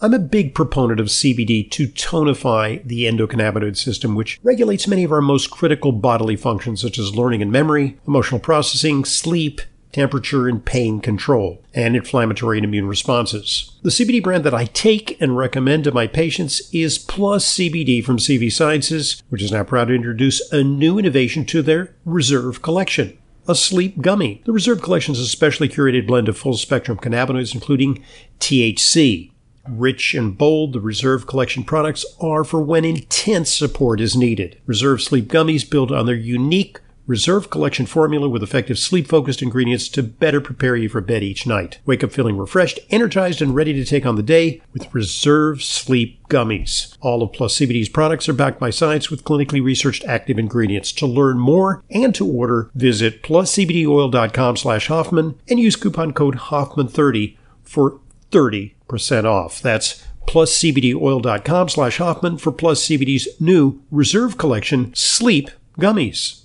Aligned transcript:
I'm 0.00 0.14
a 0.14 0.20
big 0.20 0.54
proponent 0.54 1.00
of 1.00 1.08
CBD 1.08 1.68
to 1.72 1.88
tonify 1.88 2.84
the 2.84 3.06
endocannabinoid 3.06 3.76
system, 3.76 4.14
which 4.14 4.38
regulates 4.44 4.86
many 4.86 5.02
of 5.02 5.10
our 5.10 5.20
most 5.20 5.50
critical 5.50 5.90
bodily 5.90 6.36
functions, 6.36 6.80
such 6.80 7.00
as 7.00 7.16
learning 7.16 7.42
and 7.42 7.50
memory, 7.50 7.98
emotional 8.06 8.38
processing, 8.38 9.04
sleep, 9.04 9.60
temperature 9.90 10.46
and 10.46 10.64
pain 10.64 11.00
control, 11.00 11.64
and 11.74 11.96
inflammatory 11.96 12.58
and 12.58 12.64
immune 12.64 12.86
responses. 12.86 13.72
The 13.82 13.90
CBD 13.90 14.22
brand 14.22 14.44
that 14.44 14.54
I 14.54 14.66
take 14.66 15.20
and 15.20 15.36
recommend 15.36 15.82
to 15.84 15.92
my 15.92 16.06
patients 16.06 16.72
is 16.72 16.98
Plus 16.98 17.54
CBD 17.54 18.04
from 18.04 18.18
CV 18.18 18.52
Sciences, 18.52 19.20
which 19.30 19.42
is 19.42 19.50
now 19.50 19.64
proud 19.64 19.88
to 19.88 19.94
introduce 19.94 20.52
a 20.52 20.62
new 20.62 20.98
innovation 20.98 21.44
to 21.46 21.60
their 21.60 21.96
Reserve 22.04 22.62
collection. 22.62 23.18
A 23.48 23.54
sleep 23.56 24.00
gummy. 24.00 24.42
The 24.44 24.52
Reserve 24.52 24.80
collection 24.80 25.14
is 25.14 25.20
a 25.20 25.26
specially 25.26 25.68
curated 25.68 26.06
blend 26.06 26.28
of 26.28 26.38
full 26.38 26.56
spectrum 26.56 26.98
cannabinoids, 26.98 27.54
including 27.54 28.04
THC, 28.38 29.32
Rich 29.68 30.14
and 30.14 30.36
bold, 30.36 30.72
the 30.72 30.80
Reserve 30.80 31.26
Collection 31.26 31.64
products 31.64 32.04
are 32.20 32.44
for 32.44 32.60
when 32.60 32.84
intense 32.84 33.52
support 33.52 34.00
is 34.00 34.16
needed. 34.16 34.58
Reserve 34.66 35.02
Sleep 35.02 35.26
Gummies 35.26 35.68
build 35.68 35.92
on 35.92 36.06
their 36.06 36.14
unique 36.14 36.80
Reserve 37.08 37.48
Collection 37.48 37.86
formula 37.86 38.28
with 38.28 38.42
effective 38.42 38.78
sleep 38.78 39.08
focused 39.08 39.40
ingredients 39.40 39.88
to 39.88 40.02
better 40.02 40.42
prepare 40.42 40.76
you 40.76 40.90
for 40.90 41.00
bed 41.00 41.22
each 41.22 41.46
night. 41.46 41.78
Wake 41.86 42.04
up 42.04 42.12
feeling 42.12 42.36
refreshed, 42.36 42.78
energized, 42.90 43.40
and 43.40 43.54
ready 43.54 43.72
to 43.72 43.84
take 43.86 44.04
on 44.04 44.16
the 44.16 44.22
day 44.22 44.60
with 44.74 44.94
Reserve 44.94 45.62
Sleep 45.62 46.20
Gummies. 46.28 46.98
All 47.00 47.22
of 47.22 47.32
Plus 47.32 47.58
CBD's 47.58 47.88
products 47.88 48.28
are 48.28 48.34
backed 48.34 48.60
by 48.60 48.68
science 48.68 49.10
with 49.10 49.24
clinically 49.24 49.64
researched 49.64 50.04
active 50.04 50.38
ingredients. 50.38 50.92
To 50.92 51.06
learn 51.06 51.38
more 51.38 51.82
and 51.88 52.14
to 52.14 52.30
order, 52.30 52.70
visit 52.74 53.22
pluscbdoil.com 53.22 54.58
slash 54.58 54.88
Hoffman 54.88 55.40
and 55.48 55.58
use 55.58 55.76
coupon 55.76 56.12
code 56.12 56.36
Hoffman30 56.36 57.38
for 57.62 58.00
30% 58.30 59.24
off. 59.24 59.60
That's 59.60 60.04
pluscbdoil.com 60.26 61.68
slash 61.68 61.98
Hoffman 61.98 62.38
for 62.38 62.52
Plus 62.52 62.86
CBD's 62.86 63.28
new 63.40 63.82
Reserve 63.90 64.36
Collection 64.36 64.94
Sleep 64.94 65.50
Gummies. 65.78 66.42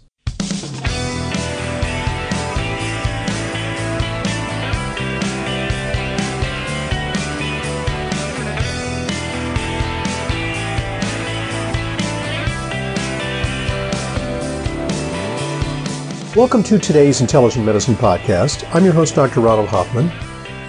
Welcome 16.36 16.64
to 16.64 16.80
today's 16.80 17.22
Intelligent 17.22 17.64
Medicine 17.64 17.94
Podcast. 17.94 18.68
I'm 18.74 18.84
your 18.84 18.94
host, 18.94 19.14
Dr. 19.14 19.40
Ronald 19.40 19.68
Hoffman. 19.68 20.12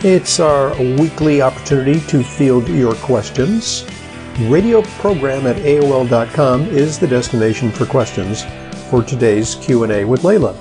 It's 0.05 0.39
our 0.39 0.77
weekly 1.01 1.41
opportunity 1.41 1.99
to 2.09 2.23
field 2.23 2.69
your 2.69 2.95
questions. 2.97 3.87
Radio 4.39 4.83
program 4.83 5.47
at 5.47 5.57
AOL.com 5.57 6.61
is 6.65 6.99
the 6.99 7.07
destination 7.07 7.71
for 7.71 7.87
questions 7.87 8.45
for 8.91 9.03
today's 9.03 9.55
Q&A 9.55 10.05
with 10.05 10.21
Leyla. 10.21 10.55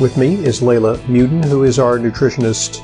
With 0.00 0.16
me 0.16 0.36
is 0.42 0.62
Leyla 0.62 0.96
Muedin, 1.00 1.44
who 1.44 1.64
is 1.64 1.78
our 1.78 1.98
nutritionist 1.98 2.80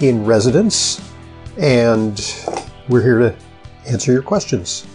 in 0.00 0.24
residence, 0.24 1.12
and 1.58 2.18
we're 2.88 3.02
here 3.02 3.18
to 3.18 3.36
answer 3.86 4.10
your 4.10 4.22
questions. 4.22 4.86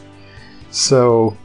So, 0.72 1.38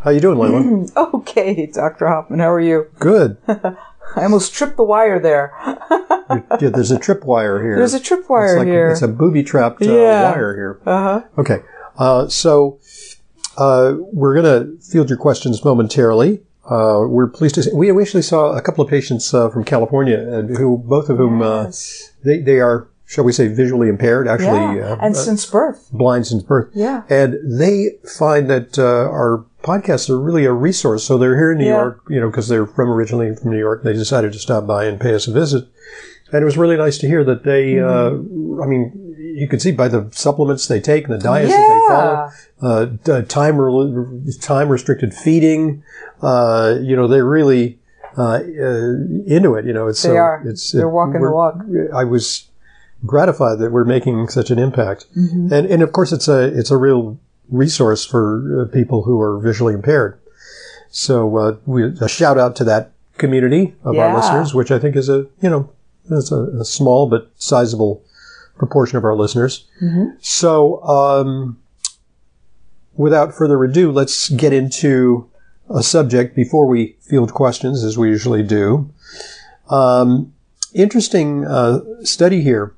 how 0.00 0.08
you 0.08 0.20
doing, 0.20 0.38
Leyla? 0.38 0.96
okay, 1.16 1.66
Dr. 1.66 2.08
Hoffman, 2.08 2.38
how 2.38 2.50
are 2.50 2.60
you? 2.60 2.90
Good. 2.98 3.36
I 3.46 4.22
almost 4.22 4.54
tripped 4.54 4.78
the 4.78 4.84
wire 4.84 5.20
there. 5.20 5.52
yeah, 6.60 6.68
there's 6.70 6.90
a 6.90 6.98
tripwire 6.98 7.62
here. 7.62 7.76
There's 7.76 7.94
a 7.94 8.00
tripwire 8.00 8.50
it's 8.50 8.58
like, 8.58 8.66
here. 8.68 8.90
It's 8.90 9.02
a 9.02 9.08
booby 9.08 9.42
trapped 9.42 9.82
uh, 9.82 9.92
Yeah. 9.92 10.30
wire 10.32 10.54
here. 10.54 10.80
Uh-huh. 10.86 11.22
Okay. 11.38 11.60
Uh, 11.98 12.28
so 12.28 12.78
uh, 13.58 13.94
we're 14.12 14.34
going 14.40 14.44
to 14.78 14.82
field 14.84 15.08
your 15.10 15.18
questions 15.18 15.64
momentarily. 15.64 16.42
Uh, 16.64 17.04
we're 17.08 17.26
pleased 17.28 17.56
to 17.56 17.62
say 17.62 17.70
we 17.74 17.90
actually 18.00 18.22
saw 18.22 18.52
a 18.56 18.62
couple 18.62 18.84
of 18.84 18.88
patients 18.90 19.34
uh, 19.34 19.50
from 19.50 19.64
California, 19.64 20.18
who 20.56 20.78
both 20.78 21.08
of 21.10 21.18
whom 21.18 21.42
uh, 21.42 21.64
Yes. 21.64 22.12
they 22.24 22.38
they 22.38 22.60
are, 22.60 22.86
shall 23.04 23.24
we 23.24 23.32
say, 23.32 23.48
visually 23.48 23.88
impaired, 23.88 24.28
actually 24.28 24.78
yeah. 24.78 24.92
uh, 24.92 24.96
and 25.02 25.14
uh, 25.16 25.18
since 25.18 25.44
birth. 25.44 25.88
blind 25.92 26.26
since 26.28 26.44
birth, 26.44 26.70
Yeah. 26.72 27.02
and 27.10 27.34
they 27.60 27.98
find 28.16 28.48
that 28.48 28.78
uh, 28.78 28.84
our 29.10 29.44
podcasts 29.64 30.08
are 30.08 30.18
really 30.20 30.44
a 30.44 30.52
resource. 30.52 31.02
So 31.04 31.18
they're 31.18 31.36
here 31.36 31.50
in 31.52 31.58
New 31.58 31.66
Yeah. 31.66 31.80
York, 31.82 32.00
you 32.08 32.20
know, 32.20 32.30
because 32.30 32.46
they're 32.48 32.66
from 32.66 32.88
originally 32.90 33.34
from 33.34 33.50
New 33.50 33.58
York. 33.58 33.82
They 33.82 33.92
decided 33.92 34.32
to 34.32 34.38
stop 34.38 34.64
by 34.64 34.84
and 34.84 35.00
pay 35.00 35.14
us 35.16 35.26
a 35.26 35.32
visit, 35.32 35.64
and 36.32 36.42
it 36.42 36.44
was 36.44 36.56
really 36.56 36.76
nice 36.76 36.98
to 36.98 37.06
hear 37.06 37.24
that 37.24 37.44
they. 37.44 37.74
Mm-hmm. 37.74 38.60
Uh, 38.60 38.64
I 38.64 38.66
mean, 38.66 39.14
you 39.36 39.48
can 39.48 39.60
see 39.60 39.72
by 39.72 39.88
the 39.88 40.08
supplements 40.12 40.66
they 40.68 40.80
take 40.80 41.04
and 41.08 41.14
the 41.14 41.18
diets 41.18 41.50
that 41.50 41.58
they 41.58 41.94
follow 41.94 42.30
Yeah. 43.08 43.14
uh, 43.14 43.22
time 43.22 43.58
re- 43.60 44.32
time 44.40 44.68
restricted 44.68 45.14
feeding. 45.14 45.82
Uh, 46.20 46.76
you 46.80 46.94
know, 46.96 47.08
they're 47.08 47.24
really 47.24 47.78
uh, 48.16 48.22
uh, 48.22 48.92
into 49.26 49.54
it. 49.56 49.64
You 49.64 49.72
know, 49.72 49.88
it's 49.88 50.02
They 50.02 50.10
so 50.10 50.16
are. 50.16 50.42
It's 50.46 50.72
They're 50.72 50.88
walking 50.88 51.22
the 51.22 51.30
walk. 51.30 51.56
I 51.94 52.04
was 52.04 52.48
gratified 53.04 53.58
that 53.58 53.72
we're 53.72 53.84
making 53.84 54.28
such 54.28 54.50
an 54.50 54.58
impact, 54.58 55.06
Mm-hmm. 55.16 55.52
and 55.52 55.66
and 55.66 55.82
of 55.82 55.92
course 55.92 56.12
it's 56.12 56.28
a 56.28 56.44
it's 56.58 56.70
a 56.70 56.76
real 56.76 57.18
resource 57.50 58.04
for 58.04 58.62
uh, 58.62 58.72
people 58.72 59.02
who 59.02 59.20
are 59.20 59.38
visually 59.40 59.74
impaired. 59.74 60.18
So 60.90 61.36
uh, 61.36 61.56
we, 61.66 61.84
a 61.84 62.08
shout 62.08 62.38
out 62.38 62.54
to 62.56 62.64
that 62.64 62.92
community 63.18 63.74
of 63.82 63.96
our 63.98 64.14
listeners, 64.16 64.54
which 64.54 64.70
I 64.70 64.78
think 64.78 64.94
is 64.94 65.08
a 65.08 65.26
you 65.40 65.50
know 65.50 65.70
it's 66.10 66.32
a, 66.32 66.42
a 66.60 66.64
small 66.64 67.08
but 67.08 67.30
sizable 67.36 68.04
proportion 68.56 68.96
of 68.96 69.04
our 69.04 69.14
listeners. 69.14 69.66
So, 70.20 70.82
um, 70.82 71.58
without 72.94 73.34
further 73.34 73.62
ado, 73.64 73.90
let's 73.90 74.28
get 74.30 74.52
into 74.52 75.28
a 75.70 75.82
subject 75.82 76.36
before 76.36 76.66
we 76.66 76.96
field 77.00 77.32
questions, 77.32 77.82
as 77.84 77.96
we 77.96 78.08
usually 78.08 78.42
do. 78.42 78.90
Um, 79.70 80.34
interesting 80.74 81.44
uh, 81.46 81.80
study 82.02 82.42
here. 82.42 82.74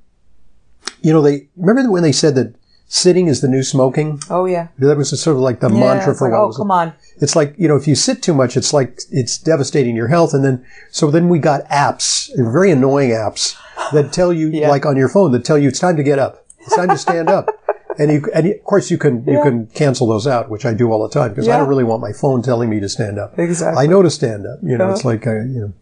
You 1.03 1.13
know, 1.13 1.23
they 1.23 1.49
remember 1.57 1.91
when 1.91 2.03
they 2.03 2.13
said 2.13 2.35
that 2.37 2.55
sitting 2.95 3.27
is 3.27 3.41
the 3.41 3.49
new 3.49 3.63
smoking. 3.65 4.21
Oh, 4.31 4.45
yeah. 4.45 4.69
That 4.79 4.97
was 4.97 5.21
sort 5.21 5.37
of 5.37 5.43
like 5.43 5.59
the 5.59 5.69
yeah 5.69 5.81
mantra 5.81 6.15
for 6.15 6.29
like, 6.29 6.33
what 6.33 6.45
oh, 6.45 6.47
was 6.47 6.57
come 6.57 6.71
on. 6.71 6.95
it's 7.21 7.35
like 7.35 7.55
you 7.59 7.67
know 7.67 7.77
if 7.77 7.89
you 7.89 7.97
sit 7.97 8.23
too 8.23 8.33
much 8.33 8.57
it's 8.57 8.73
like 8.73 9.01
it's 9.11 9.37
devastating 9.37 9.97
your 9.97 10.09
health. 10.09 10.33
And 10.33 10.45
then 10.45 10.65
so 10.91 11.11
then 11.11 11.29
we 11.29 11.39
got 11.41 11.69
apps 11.69 12.31
very 12.37 12.71
annoying 12.71 13.11
apps 13.11 13.57
that 13.93 14.13
tell 14.13 14.33
you 14.33 14.49
Yeah. 14.55 14.69
like 14.69 14.87
on 14.87 14.97
your 14.97 15.09
phone 15.09 15.33
that 15.33 15.45
tell 15.45 15.59
you 15.59 15.69
it's 15.69 15.81
time 15.81 15.97
to 15.97 16.05
get 16.05 16.19
up. 16.19 16.47
It's 16.61 16.77
time 16.77 16.89
to 16.89 16.99
stand 16.99 17.29
up. 17.29 17.49
And 17.97 18.11
you 18.11 18.29
and 18.35 18.45
of 18.49 18.65
course 18.65 18.91
you 18.91 18.99
can 18.99 19.25
you 19.25 19.41
can 19.41 19.69
cancel 19.69 20.09
those 20.09 20.27
out 20.27 20.51
which 20.51 20.65
I 20.67 20.75
do 20.75 20.91
all 20.91 21.01
the 21.07 21.15
time 21.15 21.29
because 21.29 21.47
I 21.47 21.57
don't 21.59 21.69
really 21.69 21.85
want 21.85 22.03
my 22.03 22.13
phone 22.13 22.43
telling 22.43 22.69
me 22.69 22.81
to 22.81 22.89
stand 22.89 23.21
up. 23.21 23.39
Exactly. 23.39 23.85
I 23.85 23.87
know 23.87 24.03
to 24.03 24.11
stand 24.11 24.49
up. 24.49 24.59
You 24.65 24.77
know 24.77 24.91
it's 24.91 25.05
like 25.05 25.29
uh, 25.29 25.35
you 25.35 25.61
know 25.61 25.73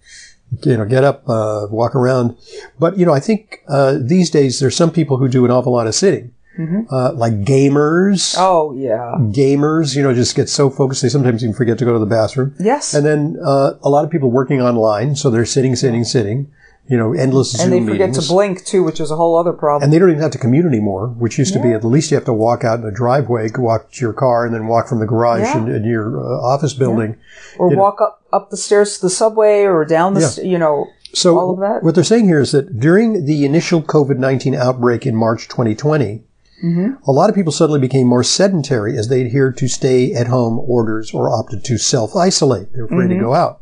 you 0.62 0.76
know 0.76 0.84
get 0.84 1.04
up 1.04 1.26
uh, 1.26 1.68
walk 1.70 1.94
around. 1.94 2.36
But 2.78 2.98
you 2.98 3.06
know 3.06 3.14
I 3.14 3.20
think 3.20 3.64
uh, 3.66 3.96
these 3.98 4.28
days 4.28 4.60
there's 4.60 4.76
some 4.76 4.90
people 4.90 5.16
who 5.16 5.26
do 5.26 5.46
an 5.46 5.50
awful 5.50 5.72
lot 5.72 5.86
of 5.86 5.94
sitting 5.94 6.34
uh, 6.90 7.12
like 7.14 7.32
gamers 7.44 8.34
Oh, 8.38 8.72
yeah. 8.76 9.14
gamers, 9.32 9.96
you 9.96 10.02
know, 10.02 10.12
just 10.14 10.34
get 10.36 10.48
so 10.48 10.68
focused 10.70 11.02
they 11.02 11.08
sometimes 11.08 11.42
even 11.42 11.54
forget 11.54 11.78
to 11.78 11.84
go 11.84 11.92
to 11.92 11.98
the 11.98 12.06
bathroom. 12.06 12.54
Yes. 12.60 12.94
And 12.94 13.04
then 13.06 13.36
uh, 13.44 13.72
a 13.82 13.88
lot 13.88 14.04
of 14.04 14.10
people 14.10 14.30
working 14.30 14.60
online, 14.60 15.16
so 15.16 15.30
they're 15.30 15.46
sitting, 15.46 15.76
sitting, 15.76 16.04
sitting. 16.04 16.52
You 16.88 16.98
know, 16.98 17.12
endless 17.14 17.54
and 17.54 17.70
Zoom 17.70 17.86
they 17.86 17.92
forget 17.92 18.08
meetings. 18.08 18.26
to 18.26 18.32
blink, 18.34 18.64
too, 18.64 18.82
which 18.82 18.98
is 18.98 19.12
a 19.12 19.16
whole 19.16 19.38
other 19.38 19.52
problem. 19.52 19.84
and 19.84 19.92
they 19.92 20.00
don't 20.00 20.10
even 20.10 20.20
have 20.20 20.32
to 20.32 20.38
commute 20.38 20.66
anymore, 20.66 21.06
which 21.16 21.38
used 21.38 21.52
to 21.54 21.62
be 21.62 21.70
at 21.72 21.84
least 21.84 22.10
you 22.10 22.16
have 22.16 22.24
to 22.24 22.32
walk 22.32 22.64
out 22.64 22.80
in 22.80 22.84
a 22.84 22.90
driveway, 22.90 23.48
walk 23.56 23.92
to 23.92 24.00
your 24.04 24.12
car, 24.12 24.44
and 24.44 24.52
then 24.52 24.66
walk 24.66 24.88
from 24.88 24.98
the 24.98 25.06
garage 25.06 25.42
Yeah. 25.42 25.58
in, 25.58 25.68
in 25.68 25.84
your 25.84 26.18
uh, 26.20 26.40
office 26.42 26.74
building. 26.74 27.16
or 27.56 27.70
you 27.70 27.76
know. 27.76 27.82
walk 27.82 28.00
up, 28.00 28.20
up 28.32 28.50
the 28.50 28.56
stairs 28.56 28.96
to 28.96 29.02
the 29.06 29.10
subway 29.10 29.62
or 29.62 29.84
down 29.84 30.14
the, 30.14 30.22
Yeah. 30.22 30.26
st- 30.26 30.46
you 30.48 30.58
know. 30.58 30.88
So 31.14 31.38
All 31.38 31.50
of 31.52 31.60
that? 31.60 31.84
what 31.84 31.94
they're 31.94 32.02
saying 32.04 32.24
here 32.26 32.40
is 32.40 32.50
that 32.50 32.80
during 32.80 33.26
the 33.26 33.44
initial 33.46 33.80
COVID-19 33.80 34.56
outbreak 34.56 35.06
in 35.06 35.14
March 35.14 35.46
2020, 35.48 36.24
Mm-hmm. 36.62 36.94
a 37.08 37.12
lot 37.12 37.28
of 37.28 37.34
people 37.34 37.52
suddenly 37.52 37.80
became 37.80 38.06
more 38.06 38.22
sedentary 38.22 38.96
as 38.96 39.08
they 39.08 39.20
adhered 39.24 39.56
to 39.58 39.68
stay-at-home 39.68 40.58
orders 40.60 41.12
or 41.12 41.28
opted 41.28 41.64
to 41.64 41.76
self-isolate. 41.78 42.72
They're 42.72 42.84
afraid 42.84 43.10
Mm-hmm. 43.10 43.18
to 43.18 43.24
go 43.24 43.34
out. 43.34 43.60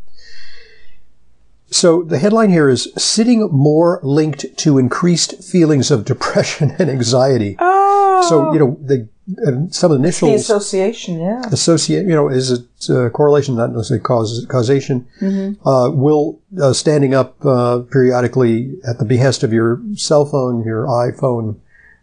So 1.73 2.03
the 2.03 2.19
headline 2.19 2.51
here 2.51 2.69
is 2.69 2.93
sitting 2.99 3.49
more 3.53 4.01
linked 4.03 4.57
to 4.59 4.77
increased 4.79 5.43
feelings 5.45 5.91
of 5.91 6.05
depression 6.05 6.73
and 6.79 6.91
anxiety. 6.91 7.57
Oh. 7.61 8.27
So, 8.29 8.53
you 8.53 8.59
know, 8.59 8.77
the, 8.83 9.09
uh, 9.47 9.71
some 9.71 9.93
of 9.93 9.99
the 9.99 10.05
initial 10.05 10.29
the 10.29 10.35
association, 10.35 11.21
yeah. 11.21 11.43
associate, 11.53 12.03
you 12.07 12.15
know, 12.15 12.29
is 12.29 12.51
a 12.91 13.07
uh, 13.07 13.09
correlation, 13.11 13.55
not 13.55 13.71
necessarily 13.73 14.03
cause, 14.03 14.45
causation, 14.51 15.07
Mm-hmm. 15.21 15.67
uh, 15.67 15.91
will 15.91 16.41
uh, 16.61 16.73
standing 16.73 17.15
up 17.15 17.37
uh, 17.47 17.79
periodically 17.91 18.75
at 18.87 18.99
the 18.99 19.05
behest 19.05 19.45
of 19.45 19.53
your 19.53 19.81
cell 19.95 20.25
phone, 20.27 20.65
your 20.65 20.87
iPhone, 20.87 21.61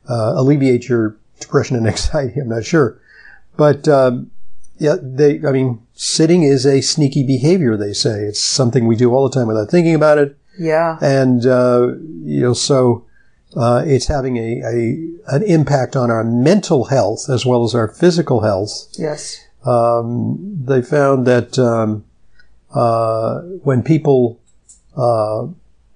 uh, 0.09 0.33
alleviate 0.35 0.87
your 0.89 1.15
depression 1.39 1.75
and 1.77 1.87
anxiety. 1.93 2.39
I'm 2.39 2.49
not 2.49 2.65
sure, 2.65 2.99
but 3.55 3.87
um, 3.87 4.31
yeah, 4.77 4.95
they. 5.01 5.39
I 5.45 5.51
mean, 5.51 5.81
sitting 5.93 6.43
is 6.43 6.65
a 6.65 6.81
sneaky 6.81 7.23
behavior. 7.23 7.77
They 7.77 7.93
say 7.93 8.21
it's 8.23 8.39
something 8.41 8.87
we 8.87 8.95
do 8.95 9.13
all 9.13 9.27
the 9.27 9.33
time 9.35 9.47
without 9.47 9.69
thinking 9.69 9.95
about 9.95 10.17
it, 10.17 10.37
Yeah. 10.57 10.97
and 11.01 11.45
uh, 11.45 11.93
you 12.23 12.41
know, 12.41 12.53
so 12.53 13.05
uh, 13.55 13.83
it's 13.85 14.07
having 14.07 14.37
a, 14.37 14.61
a 14.63 15.35
an 15.35 15.43
impact 15.43 15.95
on 15.95 16.11
our 16.11 16.23
mental 16.23 16.85
health 16.85 17.29
as 17.29 17.45
well 17.45 17.63
as 17.63 17.73
our 17.75 17.87
physical 17.87 18.41
health. 18.41 18.87
Yes. 18.97 19.43
Um, 19.65 20.37
they 20.65 20.81
found 20.81 21.25
that 21.27 21.57
um, 21.59 22.05
uh, 22.73 23.41
when 23.63 23.81
people 23.83 24.39
uh, 24.95 25.47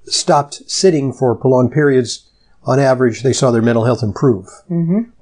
stopped 0.06 0.70
sitting 0.70 1.14
for 1.14 1.36
prolonged 1.36 1.72
periods, 1.72 2.28
on 2.64 2.80
average, 2.80 3.24
they 3.24 3.34
saw 3.34 3.50
their 3.52 3.62
mental 3.62 3.86
health 3.86 4.04
improve 4.04 4.48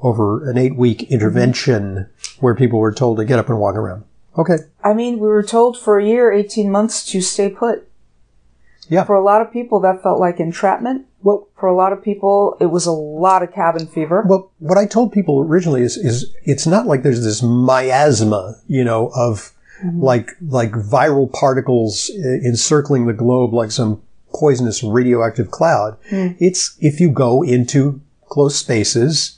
over 0.02 0.50
an 0.50 0.58
eight 0.58 0.76
week 0.76 1.04
intervention 1.04 2.10
where 2.40 2.56
people 2.56 2.80
were 2.80 2.94
told 2.94 3.18
to 3.18 3.26
get 3.26 3.40
up 3.40 3.50
and 3.50 3.60
walk 3.60 3.76
around. 3.76 4.04
Okay. 4.38 4.58
I 4.84 4.94
mean, 4.94 5.20
we 5.20 5.28
were 5.28 5.44
told 5.44 5.78
for 5.78 6.00
a 6.00 6.06
year, 6.06 6.32
18 6.32 6.70
months 6.72 7.04
to 7.12 7.22
stay 7.22 7.50
put. 7.50 7.88
Yeah. 8.88 9.04
For 9.04 9.16
a 9.16 9.24
lot 9.24 9.42
of 9.42 9.52
people, 9.54 9.80
that 9.82 10.02
felt 10.02 10.20
like 10.20 10.40
entrapment. 10.40 11.06
Well, 11.22 11.48
For 11.60 11.68
a 11.68 11.76
lot 11.76 11.94
of 11.94 12.02
people, 12.04 12.56
it 12.60 12.68
was 12.68 12.86
a 12.86 12.92
lot 12.92 13.44
of 13.44 13.54
cabin 13.54 13.86
fever. 13.88 14.24
well, 14.28 14.52
what 14.60 14.78
I 14.78 14.86
told 14.86 15.12
people 15.12 15.42
originally 15.42 15.82
is, 15.82 15.98
is 15.98 16.34
it's 16.44 16.66
not 16.66 16.88
like 16.88 17.04
there's 17.04 17.24
this 17.24 17.44
miasma, 17.44 18.56
you 18.68 18.84
know, 18.84 19.12
of 19.16 19.52
like, 19.96 20.32
like 20.42 20.72
viral 20.72 21.32
particles 21.32 22.10
uh, 22.10 22.28
encircling 22.28 23.06
the 23.08 23.14
globe 23.14 23.54
like 23.54 23.72
some 23.72 24.02
poisonous 24.34 24.84
radioactive 24.84 25.52
cloud. 25.52 25.98
It's 26.12 26.78
if 26.80 27.00
you 27.00 27.10
go 27.10 27.44
into 27.44 28.02
close 28.28 28.56
spaces 28.56 29.38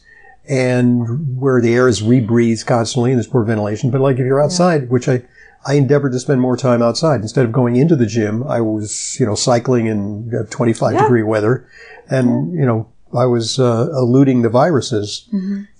and 0.50 1.38
where 1.40 1.62
the 1.62 1.74
air 1.74 1.88
is 1.88 2.02
rebreathed 2.02 2.66
constantly 2.66 3.12
and 3.12 3.18
there's 3.20 3.28
poor 3.28 3.44
ventilation. 3.44 3.92
But 3.92 4.02
like 4.02 4.16
if 4.18 4.26
you're 4.26 4.42
outside, 4.44 4.90
which 4.90 5.08
I, 5.08 5.24
I 5.66 5.76
endeavored 5.76 6.12
to 6.14 6.20
spend 6.20 6.42
more 6.42 6.58
time 6.58 6.82
outside 6.82 7.22
instead 7.22 7.46
of 7.46 7.52
going 7.52 7.76
into 7.76 7.96
the 7.96 8.06
gym. 8.06 8.44
I 8.48 8.62
was, 8.62 9.18
you 9.20 9.26
know, 9.26 9.36
cycling 9.36 9.86
in 9.86 10.32
uh, 10.36 10.44
25 10.50 10.94
Yeah. 10.94 11.02
degree 11.04 11.24
weather 11.24 11.68
and, 12.10 12.54
you 12.54 12.66
know, 12.66 12.88
I 13.14 13.26
was 13.26 13.60
uh, 13.60 13.90
eluding 13.94 14.42
the 14.42 14.50
viruses 14.50 15.28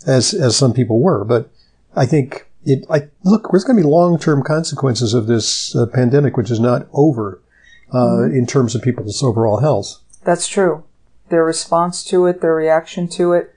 as, 0.06 0.34
as 0.34 0.56
some 0.56 0.74
people 0.74 1.00
were. 1.00 1.24
But 1.26 1.50
I 1.96 2.06
think 2.06 2.48
it, 2.66 2.86
I 2.90 3.08
look, 3.24 3.50
there's 3.52 3.64
going 3.64 3.78
to 3.78 3.84
be 3.84 3.90
long-term 3.90 4.44
consequences 4.44 5.14
of 5.14 5.28
this 5.28 5.76
uh, 5.76 5.86
pandemic, 5.88 6.38
which 6.38 6.52
is 6.52 6.60
not 6.60 6.88
over, 6.94 7.42
uh, 7.94 8.24
in 8.24 8.46
terms 8.46 8.76
of 8.76 8.82
people's 8.82 9.24
overall 9.24 9.60
health. 9.60 10.00
That's 10.24 10.48
true. 10.48 10.84
Their 11.30 11.44
response 11.44 12.04
to 12.06 12.26
it, 12.26 12.42
their 12.42 12.56
reaction 12.56 13.08
to 13.10 13.34
it, 13.34 13.56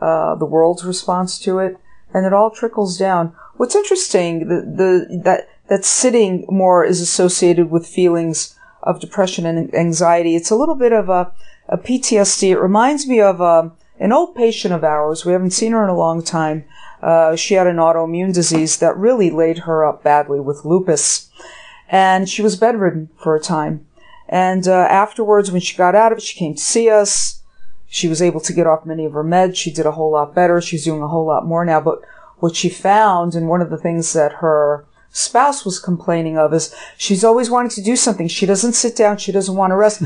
uh, 0.00 0.34
the 0.36 0.46
world's 0.46 0.84
response 0.84 1.38
to 1.40 1.58
it, 1.58 1.78
and 2.14 2.26
it 2.26 2.32
all 2.32 2.50
trickles 2.50 2.98
down. 2.98 3.34
What's 3.56 3.74
interesting, 3.74 4.48
the, 4.48 4.62
the 4.62 5.20
that 5.24 5.48
that 5.68 5.84
sitting 5.84 6.46
more 6.48 6.84
is 6.84 7.00
associated 7.00 7.70
with 7.70 7.86
feelings 7.86 8.56
of 8.82 9.00
depression 9.00 9.46
and 9.46 9.74
anxiety. 9.74 10.36
It's 10.36 10.50
a 10.50 10.56
little 10.56 10.76
bit 10.76 10.92
of 10.92 11.08
a, 11.08 11.32
a 11.68 11.76
PTSD. 11.76 12.50
It 12.50 12.60
reminds 12.60 13.06
me 13.06 13.20
of 13.20 13.42
um, 13.42 13.72
an 13.98 14.12
old 14.12 14.36
patient 14.36 14.72
of 14.72 14.84
ours. 14.84 15.24
We 15.24 15.32
haven't 15.32 15.50
seen 15.50 15.72
her 15.72 15.82
in 15.82 15.90
a 15.90 15.96
long 15.96 16.22
time. 16.22 16.64
Uh, 17.02 17.36
she 17.36 17.54
had 17.54 17.66
an 17.66 17.76
autoimmune 17.76 18.32
disease 18.32 18.78
that 18.78 18.96
really 18.96 19.30
laid 19.30 19.58
her 19.58 19.84
up 19.84 20.02
badly 20.02 20.40
with 20.40 20.64
lupus, 20.64 21.30
and 21.88 22.28
she 22.28 22.42
was 22.42 22.56
bedridden 22.56 23.08
for 23.16 23.34
a 23.34 23.40
time. 23.40 23.86
And 24.28 24.66
uh, 24.66 24.72
afterwards, 24.72 25.52
when 25.52 25.60
she 25.60 25.76
got 25.76 25.94
out 25.94 26.12
of 26.12 26.18
it, 26.18 26.24
she 26.24 26.38
came 26.38 26.54
to 26.54 26.60
see 26.60 26.90
us. 26.90 27.42
She 27.86 28.08
was 28.08 28.20
able 28.20 28.40
to 28.40 28.52
get 28.52 28.66
off 28.66 28.84
many 28.84 29.04
of 29.04 29.12
her 29.12 29.22
meds. 29.22 29.56
She 29.56 29.70
did 29.70 29.86
a 29.86 29.92
whole 29.92 30.12
lot 30.12 30.34
better. 30.34 30.60
She's 30.60 30.84
doing 30.84 31.02
a 31.02 31.08
whole 31.08 31.26
lot 31.26 31.46
more 31.46 31.64
now. 31.64 31.80
But 31.80 32.00
what 32.38 32.56
she 32.56 32.68
found, 32.68 33.34
and 33.34 33.48
one 33.48 33.62
of 33.62 33.70
the 33.70 33.78
things 33.78 34.12
that 34.12 34.34
her 34.34 34.84
spouse 35.10 35.64
was 35.64 35.78
complaining 35.78 36.36
of, 36.36 36.52
is 36.52 36.74
she's 36.98 37.22
always 37.22 37.48
wanting 37.48 37.70
to 37.70 37.82
do 37.82 37.94
something. 37.94 38.26
She 38.26 38.46
doesn't 38.46 38.72
sit 38.72 38.96
down. 38.96 39.18
She 39.18 39.32
doesn't 39.32 39.54
want 39.54 39.70
to 39.70 39.76
rest 39.76 40.02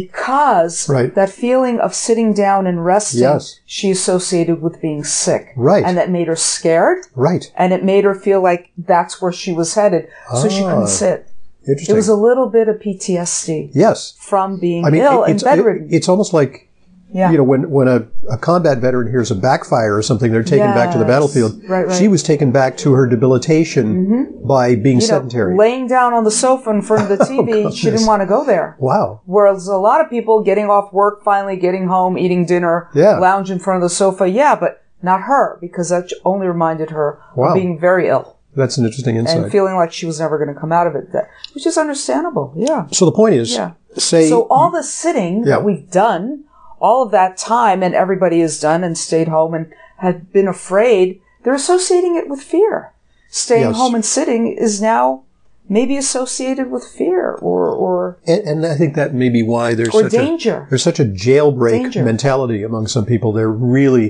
because 0.00 0.88
Right. 0.88 1.14
that 1.14 1.30
feeling 1.30 1.78
of 1.80 1.94
sitting 1.94 2.32
down 2.32 2.66
and 2.66 2.84
resting, 2.84 3.20
Yes. 3.22 3.60
she 3.66 3.90
associated 3.90 4.60
with 4.62 4.80
being 4.80 5.04
sick. 5.04 5.48
Right. 5.56 5.84
And 5.84 5.96
that 5.96 6.10
made 6.10 6.26
her 6.28 6.36
scared. 6.36 6.98
Right. 7.14 7.50
And 7.56 7.72
it 7.72 7.84
made 7.84 8.04
her 8.04 8.14
feel 8.14 8.40
like 8.42 8.70
that's 8.76 9.20
where 9.22 9.32
she 9.32 9.52
was 9.52 9.74
headed. 9.74 10.08
So 10.34 10.48
she 10.48 10.62
Ah. 10.62 10.70
couldn't 10.70 10.88
sit. 10.88 11.26
Interesting. 11.66 11.94
It 11.94 11.96
was 11.96 12.08
a 12.08 12.14
little 12.16 12.48
bit 12.48 12.68
of 12.68 12.78
PTSD 12.78 13.70
yes. 13.74 14.14
from 14.18 14.58
being 14.58 14.84
I 14.84 14.90
mean, 14.90 15.00
ill 15.02 15.24
it- 15.24 15.30
and 15.30 15.42
bedridden. 15.42 15.88
it- 15.90 15.96
it's 15.96 16.08
almost 16.10 16.34
like 16.34 16.68
yeah. 17.14 17.30
you 17.30 17.36
know, 17.38 17.44
when, 17.44 17.70
when 17.70 17.86
a, 17.88 18.06
a 18.30 18.36
combat 18.36 18.78
veteran 18.78 19.08
hears 19.08 19.30
a 19.30 19.34
backfire 19.34 19.96
or 19.96 20.02
something, 20.02 20.32
they're 20.32 20.42
taken 20.42 20.66
back 20.74 20.92
to 20.92 20.98
the 20.98 21.04
battlefield. 21.06 21.52
Right, 21.54 21.62
Mm-hmm. 21.86 21.88
right. 21.90 21.98
She 21.98 22.08
was 22.08 22.22
taken 22.22 22.52
back 22.52 22.76
to 22.78 22.92
her 22.92 23.06
debilitation 23.08 24.40
by 24.46 24.74
being 24.74 24.96
you 25.00 25.06
know, 25.06 25.14
sedentary. 25.14 25.56
laying 25.56 25.86
down 25.86 26.12
on 26.12 26.24
the 26.24 26.30
sofa 26.30 26.70
in 26.70 26.82
front 26.82 27.10
of 27.10 27.18
the 27.18 27.24
TV, 27.30 27.74
she 27.74 27.90
didn't 27.90 28.06
want 28.06 28.20
to 28.22 28.26
go 28.26 28.44
there. 28.44 28.76
wow. 28.78 29.20
Whereas 29.24 29.66
a 29.68 29.76
lot 29.76 30.00
of 30.02 30.10
people 30.10 30.42
getting 30.42 30.66
off 30.68 30.92
work, 30.92 31.22
finally 31.24 31.56
getting 31.56 31.86
home, 31.88 32.18
eating 32.18 32.44
dinner, 32.46 32.90
Yeah. 32.94 33.18
lounge 33.18 33.50
in 33.50 33.58
front 33.58 33.76
of 33.82 33.88
the 33.88 33.94
sofa, 33.94 34.28
yeah, 34.28 34.54
but 34.54 34.82
not 35.02 35.22
her, 35.22 35.58
because 35.60 35.88
that 35.90 36.10
only 36.24 36.46
reminded 36.46 36.90
her 36.90 37.20
Wow. 37.36 37.48
of 37.48 37.54
being 37.54 37.78
very 37.78 38.08
ill 38.08 38.38
That's 38.56 38.78
an 38.78 38.84
interesting 38.86 39.16
insight. 39.16 39.36
and 39.38 39.52
feeling 39.52 39.74
like 39.76 39.92
she 39.92 40.06
was 40.06 40.18
never 40.20 40.38
going 40.38 40.52
to 40.54 40.58
come 40.60 40.72
out 40.72 40.86
of 40.86 40.94
it, 40.94 41.12
that, 41.12 41.28
which 41.54 41.66
is 41.66 41.76
understandable, 41.76 42.52
yeah. 42.56 42.86
so 42.90 43.04
the 43.04 43.12
point 43.12 43.34
is, 43.34 43.52
Yeah. 43.54 43.72
say, 43.96 44.28
So 44.28 44.46
all 44.50 44.70
the 44.70 44.82
sitting 44.82 45.40
Yeah. 45.40 45.56
that 45.56 45.64
we've 45.64 45.90
done, 45.90 46.44
all 46.84 47.02
of 47.04 47.10
that 47.12 47.32
time, 47.38 47.82
and 47.82 47.94
everybody 47.94 48.38
has 48.40 48.60
done 48.60 48.84
and 48.84 48.96
stayed 48.98 49.28
home 49.28 49.52
and 49.54 49.64
had 49.98 50.16
been 50.32 50.48
afraid, 50.48 51.20
they're 51.42 51.54
associating 51.64 52.14
it 52.16 52.28
with 52.28 52.42
fear. 52.42 52.92
Staying 53.28 53.68
Yes. 53.68 53.76
home 53.76 53.94
and 53.94 54.04
sitting 54.04 54.42
is 54.66 54.80
now 54.82 55.22
maybe 55.68 55.96
associated 55.96 56.70
with 56.70 56.84
fear 56.84 57.22
or 57.40 57.60
or, 57.84 58.18
and, 58.26 58.42
and 58.50 58.66
I 58.66 58.76
think 58.76 58.94
that 58.96 59.14
may 59.14 59.30
be 59.30 59.42
why 59.42 59.74
there's 59.74 59.92
such 59.92 60.14
a 60.14 60.66
there's 60.68 60.82
such 60.90 61.00
a 61.00 61.04
jailbreak 61.26 61.82
Danger. 61.84 62.04
mentality 62.04 62.62
among 62.62 62.86
some 62.86 63.06
people. 63.06 63.32
They 63.32 63.44
really 63.46 64.08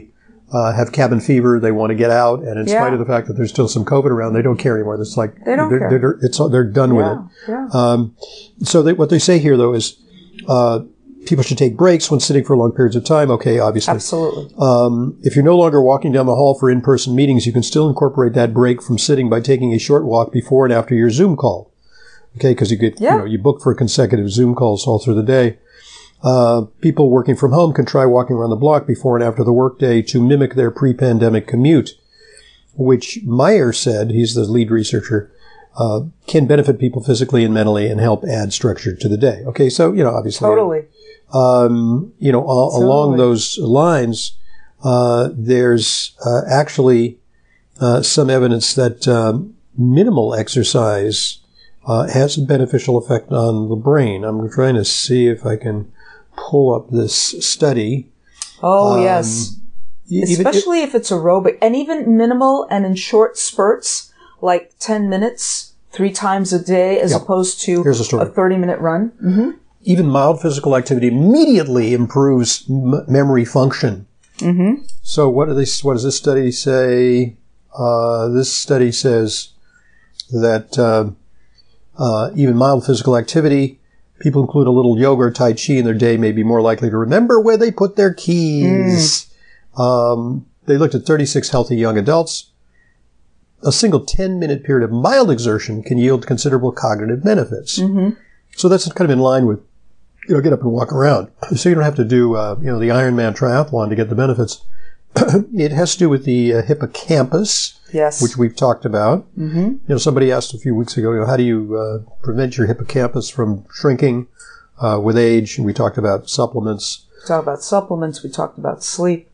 uh, 0.52 0.72
have 0.78 0.90
cabin 0.92 1.20
fever. 1.20 1.58
They 1.60 1.72
want 1.80 1.90
to 1.90 1.94
get 2.04 2.10
out, 2.10 2.40
and 2.46 2.58
in 2.60 2.66
Yeah. 2.66 2.80
spite 2.80 2.92
of 2.92 2.98
the 2.98 3.06
fact 3.14 3.24
that 3.28 3.34
there's 3.38 3.50
still 3.56 3.68
some 3.68 3.84
COVID 3.84 4.10
around, 4.16 4.34
they 4.34 4.42
don't 4.42 4.58
care 4.58 4.74
anymore. 4.76 4.94
It's 5.00 5.16
like 5.16 5.32
They 5.44 5.54
don't 5.56 5.70
they're, 5.70 5.78
care. 5.78 5.90
They're, 5.98 6.18
it's 6.26 6.38
they're 6.52 6.70
done 6.82 6.92
with 6.98 7.06
it. 7.06 7.18
yeah, 7.48 7.66
yeah. 7.72 7.80
Um, 7.80 8.14
so 8.62 8.82
they, 8.82 8.92
what 9.00 9.10
they 9.10 9.18
say 9.20 9.38
here, 9.38 9.56
though, 9.56 9.74
is 9.74 9.84
uh, 10.48 10.80
people 11.26 11.44
should 11.44 11.58
take 11.58 11.76
breaks 11.76 12.10
when 12.10 12.20
sitting 12.20 12.44
for 12.44 12.56
long 12.56 12.72
periods 12.72 12.96
of 12.96 13.04
time. 13.04 13.30
Okay, 13.30 13.58
obviously. 13.58 13.94
Absolutely. 13.94 14.54
Um, 14.58 15.18
if 15.22 15.34
you're 15.34 15.44
no 15.44 15.56
longer 15.56 15.80
walking 15.82 16.12
down 16.12 16.26
the 16.26 16.34
hall 16.34 16.58
for 16.58 16.70
in-person 16.70 17.14
meetings, 17.14 17.46
you 17.46 17.52
can 17.52 17.62
still 17.62 17.88
incorporate 17.88 18.34
that 18.34 18.54
break 18.54 18.82
from 18.82 18.98
sitting 18.98 19.28
by 19.28 19.40
taking 19.40 19.72
a 19.72 19.78
short 19.78 20.04
walk 20.04 20.32
before 20.32 20.64
and 20.64 20.72
after 20.72 20.94
your 20.94 21.10
Zoom 21.10 21.36
call. 21.36 21.70
Okay, 22.36 22.50
because 22.52 22.70
you 22.70 22.76
get, 22.76 23.00
Yeah. 23.00 23.12
you 23.12 23.18
know, 23.20 23.24
you 23.24 23.38
book 23.38 23.60
for 23.62 23.74
consecutive 23.74 24.30
Zoom 24.30 24.54
calls 24.54 24.86
all 24.86 24.98
through 24.98 25.14
the 25.14 25.22
day. 25.22 25.58
Uh, 26.22 26.62
people 26.80 27.10
working 27.10 27.36
from 27.36 27.52
home 27.52 27.72
can 27.72 27.84
try 27.84 28.06
walking 28.06 28.34
around 28.34 28.50
the 28.50 28.56
block 28.56 28.86
before 28.86 29.14
and 29.16 29.22
after 29.22 29.44
the 29.44 29.52
workday 29.52 30.00
to 30.02 30.22
mimic 30.26 30.54
their 30.54 30.70
pre-pandemic 30.70 31.46
commute, 31.46 31.90
which 32.74 33.20
Meyer 33.24 33.72
said, 33.72 34.10
he's 34.10 34.34
the 34.34 34.42
lead 34.44 34.70
researcher, 34.70 35.30
uh, 35.76 36.00
can 36.26 36.46
benefit 36.46 36.78
people 36.78 37.02
physically 37.02 37.44
and 37.44 37.52
mentally 37.52 37.88
and 37.88 38.00
help 38.00 38.24
add 38.24 38.52
structure 38.52 38.96
to 38.96 39.08
the 39.08 39.16
day. 39.18 39.42
Okay, 39.46 39.68
so, 39.68 39.92
you 39.92 40.02
know, 40.02 40.14
obviously 40.14 40.46
Totally. 40.48 40.84
Um, 41.34 42.12
you 42.18 42.30
know, 42.32 42.46
a- 42.46 42.78
along 42.78 43.16
those 43.16 43.58
lines, 43.58 44.36
uh, 44.82 45.30
there's 45.32 46.14
uh, 46.24 46.42
actually 46.48 47.18
uh, 47.80 48.02
some 48.02 48.30
evidence 48.30 48.74
that 48.74 49.08
um, 49.08 49.54
minimal 49.76 50.34
exercise 50.34 51.38
uh, 51.86 52.06
has 52.08 52.38
a 52.38 52.42
beneficial 52.42 52.96
effect 52.96 53.32
on 53.32 53.68
the 53.68 53.76
brain. 53.76 54.24
I'm 54.24 54.48
trying 54.50 54.74
to 54.76 54.84
see 54.84 55.26
if 55.26 55.44
I 55.44 55.56
can 55.56 55.90
pull 56.36 56.74
up 56.74 56.90
this 56.90 57.14
study. 57.44 58.10
Oh 58.62 58.94
Um, 58.96 59.02
yes. 59.02 59.56
Especially 60.22 60.82
if 60.82 60.94
it's 60.94 61.10
aerobic 61.10 61.56
and 61.62 61.74
even 61.74 62.16
minimal 62.16 62.66
and 62.70 62.84
in 62.84 62.94
short 62.94 63.38
spurts, 63.38 64.12
like 64.42 64.72
ten 64.78 65.08
minutes, 65.08 65.72
three 65.92 66.12
times 66.12 66.52
a 66.52 66.62
day, 66.62 67.00
as 67.00 67.10
Yep. 67.12 67.22
opposed 67.22 67.60
to 67.62 67.82
a 67.88 67.94
story. 67.94 68.26
thirty 68.30 68.56
minute 68.56 68.78
run. 68.80 69.08
hmm 69.20 69.50
even 69.84 70.06
mild 70.06 70.40
physical 70.40 70.76
activity 70.76 71.08
immediately 71.08 71.94
improves 71.94 72.64
m- 72.68 73.04
memory 73.08 73.44
function. 73.44 74.06
Mm-hmm. 74.38 74.84
So 75.02 75.28
what, 75.28 75.48
do 75.48 75.54
they, 75.54 75.66
what 75.82 75.94
does 75.94 76.04
this 76.04 76.16
study 76.16 76.50
say? 76.50 77.36
Uh, 77.76 78.28
this 78.28 78.52
study 78.52 78.92
says 78.92 79.50
that 80.30 80.78
uh, 80.78 81.10
uh, 81.98 82.30
even 82.34 82.56
mild 82.56 82.84
physical 82.84 83.16
activity, 83.16 83.78
people 84.20 84.42
include 84.42 84.66
a 84.66 84.70
little 84.70 84.98
yoga 84.98 85.22
or 85.22 85.30
tai 85.30 85.52
chi 85.52 85.74
in 85.74 85.84
their 85.84 85.94
day 85.94 86.16
may 86.16 86.32
be 86.32 86.42
more 86.42 86.62
likely 86.62 86.90
to 86.90 86.96
remember 86.96 87.40
where 87.40 87.56
they 87.56 87.70
put 87.70 87.96
their 87.96 88.12
keys. 88.14 89.32
Um, 89.76 90.46
they 90.66 90.78
looked 90.78 90.94
at 90.94 91.02
36 91.02 91.50
healthy 91.50 91.76
young 91.76 91.98
adults. 91.98 92.50
A 93.62 93.72
single 93.72 94.04
10 94.04 94.38
minute 94.38 94.62
period 94.62 94.84
of 94.84 94.92
mild 94.92 95.30
exertion 95.30 95.82
can 95.82 95.98
yield 95.98 96.26
considerable 96.26 96.72
cognitive 96.72 97.24
benefits. 97.24 97.78
Mm-hmm. 97.78 98.10
So 98.56 98.68
that's 98.68 98.90
kind 98.92 99.10
of 99.10 99.16
in 99.16 99.22
line 99.22 99.46
with, 99.46 99.60
you 100.28 100.34
know, 100.34 100.40
get 100.40 100.52
up 100.52 100.60
and 100.62 100.72
walk 100.72 100.92
around. 100.92 101.30
So 101.56 101.68
you 101.68 101.74
don't 101.74 101.84
have 101.84 101.96
to 101.96 102.04
do, 102.04 102.34
uh, 102.36 102.56
you 102.60 102.66
know, 102.66 102.78
the 102.78 102.88
Ironman 102.88 103.36
triathlon 103.36 103.88
to 103.90 103.94
get 103.96 104.08
the 104.08 104.14
benefits. 104.14 104.62
it 105.54 105.70
has 105.72 105.92
to 105.92 105.98
do 106.00 106.08
with 106.08 106.24
the 106.24 106.54
uh, 106.54 106.62
hippocampus, 106.62 107.78
Yes. 107.92 108.20
which 108.20 108.36
we've 108.36 108.56
talked 108.56 108.84
about. 108.84 109.20
hmm 109.36 109.56
You 109.58 109.80
know, 109.86 109.98
somebody 109.98 110.32
asked 110.32 110.54
a 110.54 110.58
few 110.58 110.74
weeks 110.74 110.96
ago, 110.96 111.12
you 111.12 111.20
know, 111.20 111.26
how 111.26 111.36
do 111.36 111.44
you 111.44 111.76
uh, 111.76 111.98
prevent 112.22 112.56
your 112.56 112.66
hippocampus 112.66 113.28
from 113.30 113.64
shrinking 113.72 114.26
uh, 114.80 114.98
with 115.02 115.16
age? 115.16 115.56
And 115.58 115.64
we 115.66 115.72
talked 115.72 115.98
about 115.98 116.28
supplements. 116.28 117.06
We 117.22 117.28
talked 117.28 117.44
about 117.44 117.62
supplements. 117.62 118.22
We 118.24 118.30
talked 118.30 118.58
about 118.58 118.82
sleep. 118.82 119.30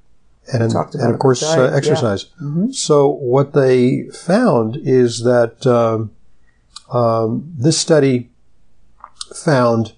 and, 0.52 0.62
and 0.62 1.12
of 1.14 1.18
course 1.18 1.40
diet, 1.40 1.59
uh, 1.59 1.70
yeah. 1.70 1.76
exercise. 1.76 2.26
Mhm. 2.42 2.75
So 2.75 3.09
what 3.09 3.52
they 3.52 4.04
found 4.12 4.76
is 4.82 5.23
that 5.23 5.66
um, 5.66 6.11
um, 6.92 7.52
this 7.56 7.78
study 7.78 8.30
found 9.35 9.92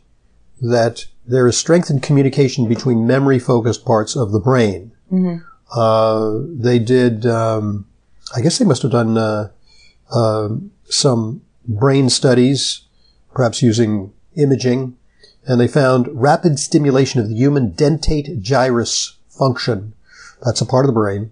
that 0.63 1.05
there 1.27 1.47
is 1.47 1.57
strengthened 1.57 2.03
communication 2.03 2.69
between 2.69 3.07
memory-focused 3.07 3.85
parts 3.85 4.17
of 4.17 4.33
the 4.33 4.41
brain. 4.41 4.93
Mhm. 5.13 5.43
Uh, 5.75 6.39
they 6.49 6.79
did, 6.79 7.27
um, 7.27 7.85
I 8.35 8.41
guess 8.41 8.59
they 8.59 8.65
must 8.65 8.83
have 8.83 8.93
done 8.93 9.19
uh, 9.19 9.49
um 10.11 10.71
some 10.89 11.43
brain 11.67 12.09
studies, 12.09 12.83
perhaps 13.35 13.63
using 13.63 14.13
imaging, 14.37 14.97
and 15.47 15.61
they 15.61 15.69
found 15.69 16.09
rapid 16.13 16.59
stimulation 16.59 17.21
of 17.21 17.29
the 17.29 17.35
human 17.35 17.73
dentate 17.73 18.41
gyrus 18.41 19.17
function. 19.29 19.95
That's 20.45 20.61
a 20.61 20.67
part 20.67 20.85
of 20.85 20.89
the 20.89 21.01
brain 21.01 21.31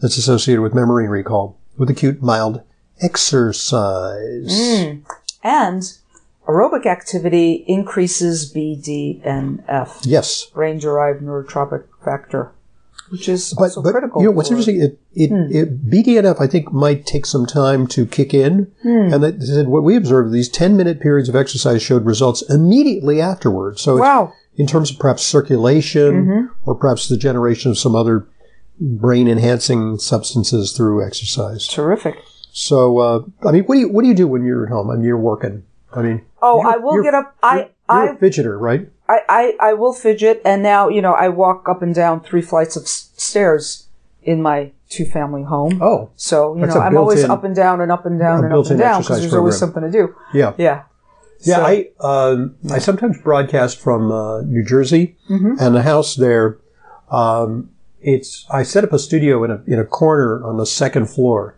that's 0.00 0.16
associated 0.16 0.62
with 0.62 0.74
memory 0.74 1.08
recall 1.08 1.56
with 1.76 1.90
acute 1.90 2.22
mild 2.22 2.62
exercise. 3.00 4.50
Mm. 4.50 5.02
And 5.42 5.92
aerobic 6.48 6.86
activity 6.86 7.64
increases 7.68 8.52
BDNF, 8.52 10.00
Yes. 10.04 10.46
brain 10.46 10.78
derived 10.78 11.22
neurotrophic 11.22 11.84
factor, 12.04 12.50
which 13.10 13.28
is 13.28 13.54
But, 13.56 13.64
also 13.64 13.82
but 13.82 13.92
critical. 13.92 14.20
you 14.22 14.28
know 14.28 14.32
what's 14.32 14.50
interesting? 14.50 14.80
It, 14.80 14.98
it, 15.14 15.30
it 15.54 15.90
BDNF 15.90 16.40
I 16.40 16.46
think 16.46 16.72
might 16.72 17.06
take 17.06 17.26
some 17.26 17.46
time 17.46 17.86
to 17.88 18.06
kick 18.06 18.34
in, 18.34 18.68
Hmm. 18.82 19.12
and 19.12 19.42
said 19.42 19.68
what 19.68 19.82
we 19.84 19.96
observed 19.96 20.32
these 20.32 20.48
ten 20.48 20.76
minute 20.76 21.00
periods 21.00 21.28
of 21.28 21.36
exercise 21.36 21.82
showed 21.82 22.04
results 22.04 22.42
immediately 22.48 23.20
afterwards. 23.20 23.80
So 23.82 23.96
Wow. 23.98 24.32
in 24.56 24.66
terms 24.66 24.90
of 24.90 24.98
perhaps 24.98 25.22
circulation 25.22 26.26
Mm-hmm. 26.26 26.46
or 26.68 26.74
perhaps 26.74 27.08
the 27.08 27.16
generation 27.16 27.70
of 27.70 27.78
some 27.78 27.94
other 27.94 28.26
brain 28.80 29.28
enhancing 29.28 29.98
substances 29.98 30.72
through 30.72 31.06
exercise. 31.06 31.68
Terrific. 31.68 32.16
So 32.52 32.98
uh, 32.98 33.20
I 33.46 33.52
mean, 33.52 33.64
what 33.64 33.74
do 33.76 33.80
you 33.80 33.88
what 33.88 34.02
do 34.02 34.08
you 34.08 34.14
do 34.14 34.26
when 34.26 34.44
you're 34.44 34.64
at 34.66 34.72
home? 34.72 34.90
I 34.90 34.94
mean, 34.96 35.04
you're 35.04 35.16
working. 35.18 35.62
I 35.94 36.02
mean, 36.02 36.22
Oh, 36.44 36.60
You're- 36.60 36.74
I 36.74 36.76
will 36.78 37.02
get 37.02 37.14
up. 37.14 37.36
I, 37.42 37.56
you're 37.56 37.68
I, 37.88 38.06
a 38.10 38.16
fidgeter, 38.16 38.58
right? 38.60 38.88
I, 39.08 39.18
I, 39.28 39.56
I 39.70 39.72
will 39.74 39.92
fidget, 39.92 40.42
and 40.44 40.62
now 40.62 40.88
you 40.88 41.00
know 41.00 41.12
I 41.14 41.28
walk 41.28 41.68
up 41.68 41.82
and 41.82 41.94
down 41.94 42.20
three 42.20 42.42
flights 42.42 42.76
of 42.76 42.86
stairs 42.88 43.86
in 44.22 44.42
my 44.42 44.72
two-family 44.88 45.42
home. 45.44 45.80
Oh, 45.82 46.10
So 46.16 46.54
you 46.56 46.66
know 46.66 46.74
I'm 46.74 46.96
always 46.96 47.20
built-in- 47.20 47.30
up 47.30 47.44
and 47.44 47.54
down 47.54 47.80
and 47.80 47.90
up 47.92 48.04
and 48.06 48.18
down 48.18 48.44
and 48.44 48.52
up 48.52 48.66
and 48.66 48.78
down 48.78 49.02
because 49.02 49.20
there's 49.20 49.34
always 49.34 49.56
something 49.58 49.82
to 49.82 49.90
do. 49.90 50.14
yeah. 50.34 50.52
Yeah. 50.58 50.82
Yeah, 51.44 51.56
So- 51.56 51.62
I 51.64 51.88
um, 52.00 52.54
I 52.70 52.78
sometimes 52.78 53.20
broadcast 53.20 53.80
from 53.80 54.10
uh, 54.12 54.42
New 54.42 54.64
Jersey, 54.64 55.16
Mm-hmm. 55.30 55.54
and 55.60 55.74
the 55.74 55.82
house 55.82 56.14
there. 56.16 56.58
Um, 57.10 57.70
it's 58.00 58.46
I 58.50 58.62
set 58.62 58.84
up 58.84 58.92
a 58.92 58.98
studio 58.98 59.44
in 59.44 59.50
a 59.50 59.62
in 59.66 59.78
a 59.78 59.84
corner 59.84 60.44
on 60.44 60.56
the 60.56 60.66
second 60.66 61.06
floor, 61.10 61.56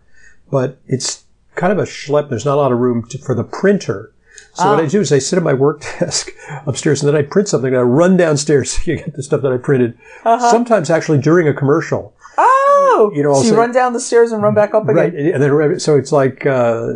but 0.51 0.79
it's 0.87 1.23
kind 1.55 1.71
of 1.71 1.79
a 1.79 1.83
schlep. 1.83 2.29
There's 2.29 2.45
not 2.45 2.55
a 2.55 2.61
lot 2.61 2.71
of 2.71 2.79
room 2.79 3.03
to, 3.09 3.17
for 3.17 3.33
the 3.35 3.43
printer. 3.43 4.11
So 4.53 4.69
what 4.71 4.79
Ah. 4.79 4.83
I 4.83 4.87
do 4.87 5.01
is 5.01 5.11
I 5.11 5.19
sit 5.19 5.37
at 5.37 5.43
my 5.43 5.53
work 5.53 5.81
desk 5.99 6.31
upstairs, 6.65 7.03
and 7.03 7.07
then 7.13 7.15
I 7.19 7.23
print 7.25 7.47
something. 7.49 7.73
and 7.73 7.77
I 7.77 7.81
run 7.81 8.15
downstairs 8.17 8.75
to 8.85 8.95
get 8.95 9.13
the 9.15 9.23
stuff 9.23 9.41
that 9.41 9.51
I 9.51 9.57
printed. 9.57 9.97
Uh-huh. 10.23 10.49
Sometimes 10.51 10.89
actually 10.89 11.19
during 11.19 11.47
a 11.47 11.53
commercial, 11.53 12.13
Oh, 12.37 13.11
You 13.15 13.23
know, 13.23 13.33
so 13.33 13.43
you 13.43 13.49
say- 13.51 13.55
run 13.55 13.71
down 13.71 13.93
the 13.93 13.99
stairs 13.99 14.31
and 14.33 14.41
run 14.43 14.53
back 14.53 14.73
up 14.73 14.83
again. 14.83 14.95
right? 14.95 15.13
And 15.13 15.41
then 15.41 15.79
so 15.79 15.95
it's 15.97 16.11
like 16.11 16.45
uh, 16.45 16.87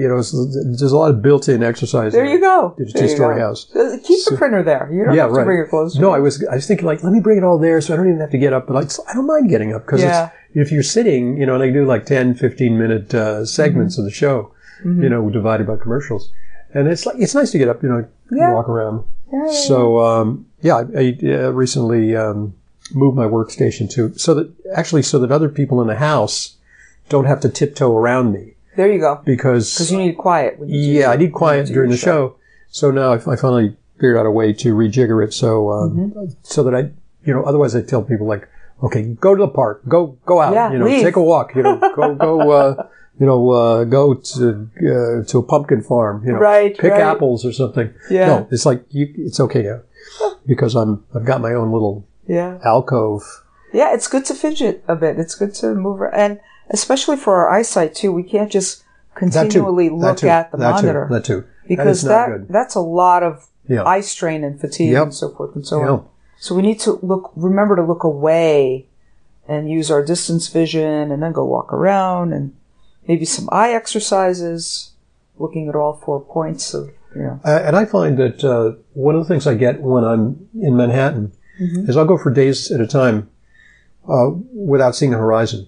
you 0.00 0.06
know, 0.08 0.16
there's 0.22 0.92
a 0.92 0.96
lot 0.96 1.10
of 1.10 1.20
built-in 1.22 1.62
exercise. 1.64 2.12
There 2.12 2.24
you 2.24 2.40
go. 2.40 2.74
It's 2.78 2.94
a 2.94 2.98
There 2.98 3.08
two-story 3.08 3.36
go. 3.36 3.40
house. 3.40 3.74
Uh, 3.74 3.96
Keep 4.04 4.24
the 4.26 4.36
printer 4.36 4.62
there. 4.62 4.88
You 4.92 5.04
don't 5.04 5.14
Yeah, 5.14 5.22
have 5.22 5.30
to 5.30 5.36
right. 5.38 5.44
bring 5.44 5.56
your 5.58 5.66
clothes. 5.68 5.98
No. 5.98 6.10
I 6.12 6.18
was 6.20 6.44
I 6.50 6.54
was 6.56 6.66
thinking 6.68 6.86
like 6.86 7.02
let 7.02 7.12
me 7.12 7.20
bring 7.20 7.38
it 7.38 7.44
all 7.44 7.58
there 7.58 7.80
so 7.80 7.94
I 7.94 7.96
don't 7.96 8.06
even 8.08 8.20
have 8.20 8.30
to 8.30 8.38
get 8.38 8.52
up. 8.52 8.66
But 8.68 8.74
like 8.74 8.90
I 9.08 9.14
don't 9.14 9.26
mind 9.26 9.48
getting 9.48 9.72
up 9.74 9.84
because 9.86 10.02
Yeah. 10.02 10.30
if 10.54 10.70
you're 10.72 10.82
sitting, 10.84 11.36
you 11.38 11.46
know, 11.46 11.54
and 11.54 11.62
I 11.62 11.70
do 11.70 11.84
like 11.84 12.06
10, 12.06 12.34
15 12.34 12.78
minute 12.78 13.12
uh, 13.14 13.44
segments 13.44 13.94
Mm-hmm. 13.94 14.00
of 14.02 14.04
the 14.06 14.14
show, 14.14 14.52
you 14.84 15.08
know, 15.08 15.28
divided 15.30 15.66
by 15.66 15.74
commercials, 15.76 16.32
and 16.74 16.88
it's 16.88 17.06
like 17.06 17.16
it's 17.18 17.34
nice 17.34 17.50
to 17.52 17.58
get 17.58 17.68
up, 17.68 17.82
you 17.82 17.88
know, 17.88 18.06
Yeah. 18.30 18.52
walk 18.52 18.68
around. 18.68 19.04
So 19.66 19.98
um, 20.00 20.46
yeah, 20.62 20.76
I, 20.76 20.80
I 21.00 21.18
uh, 21.34 21.50
recently 21.50 22.16
um, 22.16 22.54
moved 22.94 23.16
my 23.16 23.24
workstation 23.26 23.90
to 23.90 24.16
so 24.18 24.34
that 24.34 24.52
actually 24.74 25.02
so 25.02 25.18
that 25.18 25.30
other 25.30 25.48
people 25.48 25.80
in 25.82 25.88
the 25.88 25.96
house 25.96 26.56
don't 27.08 27.24
have 27.26 27.40
to 27.40 27.48
tiptoe 27.48 27.94
around 27.96 28.32
me 28.32 28.54
There 28.76 28.90
you 28.92 28.98
go. 29.00 29.20
because 29.24 29.74
Because 29.74 29.92
you 29.92 29.98
need 29.98 30.16
quiet. 30.16 30.58
When 30.58 30.68
you 30.68 30.80
yeah, 31.00 31.10
I 31.10 31.16
need 31.16 31.32
quiet 31.32 31.66
during 31.66 31.90
the 31.90 31.96
show. 31.96 32.36
So 32.70 32.90
now 32.90 33.12
I, 33.12 33.16
I 33.16 33.36
finally 33.36 33.76
figured 33.96 34.16
out 34.16 34.26
a 34.26 34.30
way 34.30 34.52
to 34.52 34.74
rejigger 34.74 35.24
it 35.24 35.32
so 35.34 35.70
um, 35.72 35.90
Mm-hmm. 36.12 36.24
so 36.42 36.62
that 36.64 36.74
I, 36.74 36.90
you 37.24 37.34
know, 37.34 37.42
otherwise 37.44 37.74
I 37.74 37.82
tell 37.82 38.02
people 38.02 38.26
like, 38.26 38.48
okay, 38.82 39.02
go 39.20 39.34
to 39.34 39.40
the 39.40 39.48
park, 39.48 39.82
go 39.88 40.16
go 40.24 40.40
out, 40.40 40.54
Yeah, 40.54 40.72
you 40.72 40.78
know, 40.78 40.84
leave. 40.86 41.02
take 41.02 41.16
a 41.16 41.22
walk, 41.22 41.54
you 41.54 41.62
know, 41.62 41.78
go 41.96 42.14
go, 42.14 42.50
uh, 42.50 42.86
you 43.18 43.26
know, 43.26 43.50
uh, 43.50 43.84
go 43.84 44.14
to 44.14 44.68
uh, 44.78 45.24
to 45.26 45.38
a 45.38 45.42
pumpkin 45.42 45.82
farm, 45.82 46.22
you 46.24 46.32
know, 46.32 46.38
Right, 46.38 46.76
pick 46.76 46.92
right. 46.92 47.00
apples 47.02 47.44
or 47.44 47.52
something. 47.52 47.92
Yeah. 48.10 48.26
No, 48.28 48.48
it's 48.50 48.64
like 48.66 48.84
you, 48.90 49.12
it's 49.18 49.40
okay 49.40 49.68
because 50.46 50.74
I'm 50.74 51.04
I've 51.14 51.24
got 51.24 51.40
my 51.40 51.52
own 51.54 51.72
little 51.72 52.06
Yeah. 52.26 52.58
alcove. 52.64 53.22
Yeah, 53.72 53.92
it's 53.94 54.08
good 54.08 54.24
to 54.26 54.34
fidget 54.34 54.82
a 54.88 54.96
bit. 54.96 55.18
It's 55.18 55.34
good 55.34 55.54
to 55.56 55.74
move, 55.74 56.00
ar- 56.00 56.14
and 56.14 56.40
especially 56.70 57.16
for 57.16 57.34
our 57.36 57.50
eyesight 57.50 57.94
too. 57.94 58.12
We 58.12 58.22
can't 58.22 58.50
just 58.50 58.82
continually 59.14 59.90
look 59.90 60.22
at 60.24 60.50
the 60.52 60.56
that 60.58 60.70
monitor 60.70 61.06
Too. 61.08 61.14
That 61.14 61.24
too. 61.24 61.44
because 61.66 62.02
that 62.02 62.28
that, 62.30 62.48
that's 62.48 62.74
a 62.76 62.80
lot 62.80 63.22
of 63.22 63.48
Yeah. 63.66 63.84
eye 63.84 64.00
strain 64.00 64.44
and 64.44 64.58
fatigue 64.60 64.92
Yep. 64.92 65.02
and 65.02 65.14
so 65.14 65.28
forth 65.30 65.54
and 65.56 65.66
so 65.66 65.80
Yeah. 65.80 65.90
on. 65.90 66.04
So 66.38 66.54
we 66.54 66.62
need 66.62 66.78
to 66.80 66.98
look, 67.02 67.32
remember 67.34 67.74
to 67.76 67.82
look 67.82 68.04
away 68.04 68.86
and 69.48 69.68
use 69.68 69.90
our 69.90 70.04
distance 70.04 70.46
vision 70.48 71.10
and 71.10 71.20
then 71.22 71.32
go 71.32 71.44
walk 71.44 71.72
around 71.72 72.32
and 72.32 72.52
maybe 73.08 73.24
some 73.24 73.48
eye 73.50 73.72
exercises, 73.72 74.92
looking 75.38 75.68
at 75.68 75.74
all 75.74 75.94
four 75.94 76.20
points 76.20 76.74
of, 76.74 76.90
you 77.16 77.22
know. 77.22 77.40
And 77.44 77.74
I 77.74 77.84
find 77.86 78.18
that 78.18 78.44
uh, 78.44 78.72
one 78.92 79.14
of 79.16 79.22
the 79.22 79.28
things 79.28 79.46
I 79.46 79.54
get 79.54 79.80
when 79.80 80.04
I'm 80.04 80.48
in 80.60 80.76
Manhattan 80.76 81.32
Mm-hmm. 81.60 81.90
is 81.90 81.96
I'll 81.96 82.04
go 82.04 82.16
for 82.16 82.30
days 82.30 82.70
at 82.70 82.80
a 82.80 82.86
time 82.86 83.28
uh, 84.08 84.30
without 84.54 84.94
seeing 84.94 85.12
a 85.12 85.18
horizon. 85.18 85.66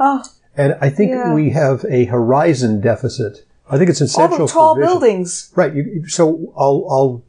Oh, 0.00 0.24
And 0.56 0.76
I 0.80 0.90
think 0.90 1.12
Yeah. 1.12 1.32
we 1.32 1.50
have 1.50 1.84
a 1.88 2.06
horizon 2.06 2.80
deficit. 2.80 3.46
I 3.70 3.78
think 3.78 3.88
it's 3.88 4.00
essential. 4.00 4.32
all 4.40 4.46
the 4.46 4.52
tall 4.52 4.74
buildings. 4.74 5.52
Right. 5.54 5.72
You, 5.72 6.08
so 6.08 6.52
I'll 6.56 6.84
I'll 6.90 7.22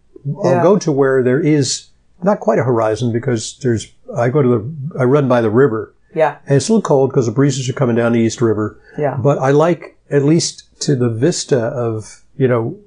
I'll 0.44 0.56
Yeah. 0.56 0.64
go 0.64 0.80
to 0.80 0.92
where 0.92 1.22
there 1.22 1.40
is 1.40 1.90
not 2.24 2.40
quite 2.40 2.58
a 2.58 2.64
horizon 2.64 3.12
because 3.14 3.60
there's 3.62 3.94
I 4.18 4.30
go 4.30 4.42
to 4.42 4.50
the 4.50 5.00
I 5.00 5.04
run 5.04 5.28
by 5.28 5.42
the 5.42 5.52
river 5.52 5.94
Yeah, 6.14 6.38
and 6.46 6.56
it's 6.58 6.70
a 6.70 6.74
little 6.74 6.82
cold 6.82 7.12
because 7.12 7.26
the 7.26 7.32
breezes 7.32 7.70
are 7.70 7.74
coming 7.74 7.96
down 7.96 8.14
the 8.14 8.20
East 8.20 8.42
River. 8.42 8.80
yeah. 8.98 9.18
But 9.18 9.38
I 9.40 9.52
like 9.52 9.98
at 10.10 10.24
least 10.24 10.68
to 10.82 10.96
the 10.96 11.10
vista 11.10 11.60
of 11.60 12.24
you 12.38 12.48
know 12.48 12.78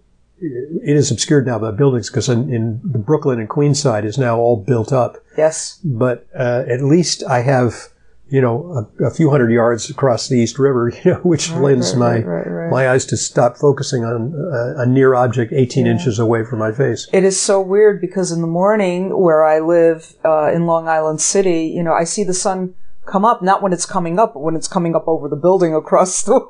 it 0.41 0.97
is 0.97 1.11
obscured 1.11 1.47
now 1.47 1.59
by 1.59 1.71
buildings 1.71 2.11
because 2.11 2.29
in, 2.29 2.53
in 2.53 2.81
the 2.85 2.99
Brooklyn 2.99 3.41
and 3.41 3.49
Queenside 3.49 4.05
is 4.05 4.19
now 4.19 4.37
all 4.37 4.57
built 4.57 4.93
up. 4.93 5.17
Yes. 5.39 5.81
But 5.85 6.27
uh, 6.35 6.65
at 6.69 6.83
least 6.83 7.23
I 7.25 7.41
have 7.43 7.89
you 8.29 8.41
know 8.41 8.89
a, 9.01 9.05
a 9.05 9.11
few 9.11 9.31
hundred 9.31 9.51
yards 9.53 9.91
across 9.91 10.29
the 10.29 10.37
East 10.37 10.59
River, 10.59 10.93
you 11.05 11.13
know, 11.13 11.19
which 11.19 11.51
lends 11.53 11.93
right, 11.93 11.99
my 11.99 12.15
right, 12.17 12.27
right, 12.27 12.47
right. 12.47 12.71
my 12.71 12.89
eyes 12.91 13.07
to 13.07 13.17
stop 13.17 13.57
focusing 13.57 14.05
on 14.05 14.35
uh, 14.35 14.83
a 14.83 14.87
near 14.87 15.15
object 15.15 15.53
18 15.53 15.87
inches 15.87 16.19
away 16.19 16.45
from 16.45 16.59
my 16.59 16.73
face. 16.73 17.09
It 17.13 17.25
is 17.25 17.41
so 17.41 17.61
weird 17.61 18.01
because 18.01 18.33
in 18.33 18.41
the 18.41 18.47
morning 18.47 19.17
where 19.19 19.45
I 19.45 19.61
live 19.61 20.15
uh, 20.25 20.51
in 20.53 20.67
Long 20.67 20.89
Island 20.89 21.21
City, 21.21 21.67
you 21.67 21.83
know, 21.83 21.93
I 21.93 22.05
see 22.05 22.25
the 22.25 22.35
sun 22.35 22.75
come 23.07 23.25
up, 23.25 23.43
not 23.43 23.63
when 23.63 23.73
it's 23.73 23.87
coming 23.87 24.19
up, 24.19 24.35
but 24.35 24.41
when 24.41 24.57
it's 24.57 24.69
coming 24.69 24.95
up 24.95 25.07
over 25.09 25.29
the 25.29 25.37
building 25.37 25.75
across 25.75 26.23
the, 26.23 26.41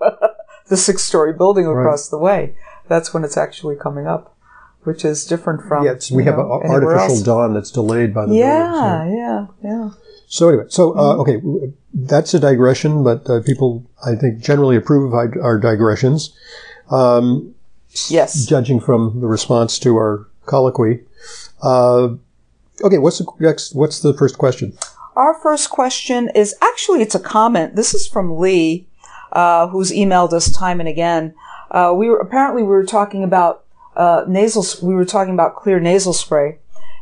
the 0.68 0.76
six 0.76 1.02
story 1.02 1.32
building 1.32 1.66
across 1.66 2.08
the 2.08 2.18
way. 2.18 2.54
That's 2.88 3.12
when 3.14 3.24
it's 3.24 3.36
actually 3.36 3.76
coming 3.76 4.06
up, 4.06 4.36
which 4.82 5.04
is 5.04 5.24
different 5.24 5.62
from. 5.66 5.84
Yes, 5.84 6.10
we 6.10 6.24
have 6.24 6.36
know, 6.36 6.60
an 6.62 6.70
artificial 6.70 7.14
else. 7.16 7.22
dawn 7.22 7.54
that's 7.54 7.70
delayed 7.70 8.12
by 8.14 8.26
the. 8.26 8.34
Yeah, 8.34 9.08
yeah, 9.08 9.46
yeah. 9.62 9.90
So 10.26 10.48
anyway, 10.48 10.64
so 10.68 10.90
Mm-hmm. 10.92 10.98
uh, 11.00 11.14
okay, 11.22 11.72
that's 11.94 12.34
a 12.34 12.40
digression, 12.40 13.02
but 13.04 13.28
uh, 13.30 13.40
people, 13.42 13.84
I 14.04 14.14
think, 14.16 14.40
generally 14.40 14.76
approve 14.76 15.12
of 15.12 15.14
our, 15.14 15.32
our 15.42 15.58
digressions. 15.58 16.36
Um, 16.90 17.54
Yes. 18.08 18.44
judging 18.46 18.80
from 18.80 19.20
the 19.20 19.28
response 19.28 19.78
to 19.78 19.94
our 19.96 20.26
colloquy. 20.46 21.04
Uh, 21.62 22.08
okay, 22.82 22.98
what's 22.98 23.18
the 23.18 23.26
next? 23.38 23.72
What's 23.74 24.00
the 24.00 24.12
first 24.12 24.36
question? 24.36 24.76
Our 25.16 25.34
first 25.34 25.70
question 25.70 26.30
is 26.34 26.54
actually 26.60 27.02
it's 27.02 27.14
a 27.14 27.20
comment. 27.20 27.76
This 27.76 27.94
is 27.94 28.06
from 28.06 28.38
Lee, 28.38 28.86
uh, 29.32 29.68
who's 29.68 29.92
emailed 29.92 30.32
us 30.32 30.50
time 30.50 30.80
and 30.80 30.88
again. 30.88 31.34
Uh, 31.70 31.92
we 31.96 32.10
were 32.10 32.18
apparently 32.18 32.62
we 32.62 32.68
were 32.68 32.84
talking 32.84 33.22
about 33.22 33.64
uh, 33.96 34.24
nasal. 34.26 34.64
We 34.86 34.94
were 34.94 35.04
talking 35.04 35.34
about 35.34 35.56
Xlear 35.56 35.80
nasal 35.80 36.12
spray, 36.12 36.58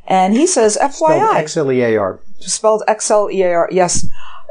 and 0.07 0.35
he 0.35 0.47
says, 0.47 0.76
"FYI, 0.81 1.37
X 1.37 1.57
L 1.57 1.73
E 1.73 1.81
A 1.81 1.97
R. 1.97 2.21
spelled 2.38 2.83
X 2.87 3.11
L 3.11 3.31
E 3.31 3.42
A 3.42 3.52
R. 3.52 3.69
Yes. 3.73 4.07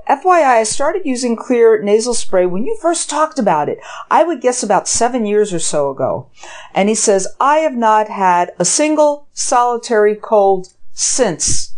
FYI, 0.09 0.43
I 0.43 0.63
started 0.63 1.03
using 1.05 1.37
Xlear 1.37 1.81
nasal 1.81 2.15
spray 2.15 2.45
when 2.45 2.65
you 2.65 2.75
first 2.81 3.09
talked 3.09 3.37
about 3.37 3.69
it. 3.69 3.77
I 4.09 4.23
would 4.23 4.41
guess 4.41 4.63
about 4.63 4.87
seven 4.87 5.25
years 5.25 5.53
or 5.53 5.59
so 5.59 5.89
ago. 5.91 6.27
And 6.73 6.89
he 6.89 6.95
says, 6.95 7.27
I 7.39 7.57
have 7.59 7.75
not 7.75 8.09
had 8.09 8.51
a 8.59 8.65
single 8.65 9.27
solitary 9.31 10.15
cold 10.15 10.69
since. 10.91 11.70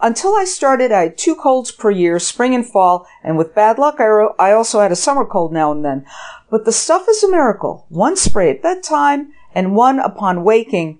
Until 0.00 0.34
I 0.34 0.44
started, 0.44 0.92
I 0.92 1.02
had 1.02 1.18
two 1.18 1.34
colds 1.34 1.72
per 1.72 1.90
year, 1.90 2.18
spring 2.18 2.54
and 2.54 2.66
fall, 2.66 3.06
and 3.24 3.38
with 3.38 3.54
bad 3.54 3.78
luck, 3.78 3.96
I, 3.98 4.06
ro- 4.06 4.34
I 4.38 4.52
also 4.52 4.80
had 4.80 4.92
a 4.92 4.96
summer 4.96 5.24
cold 5.24 5.52
now 5.52 5.72
and 5.72 5.84
then. 5.84 6.04
But 6.50 6.64
the 6.64 6.72
stuff 6.72 7.08
is 7.08 7.22
a 7.22 7.30
miracle. 7.30 7.86
One 7.88 8.16
spray 8.16 8.50
at 8.50 8.62
bedtime 8.62 9.32
and 9.54 9.74
one 9.74 9.98
upon 9.98 10.44
waking. 10.44 10.98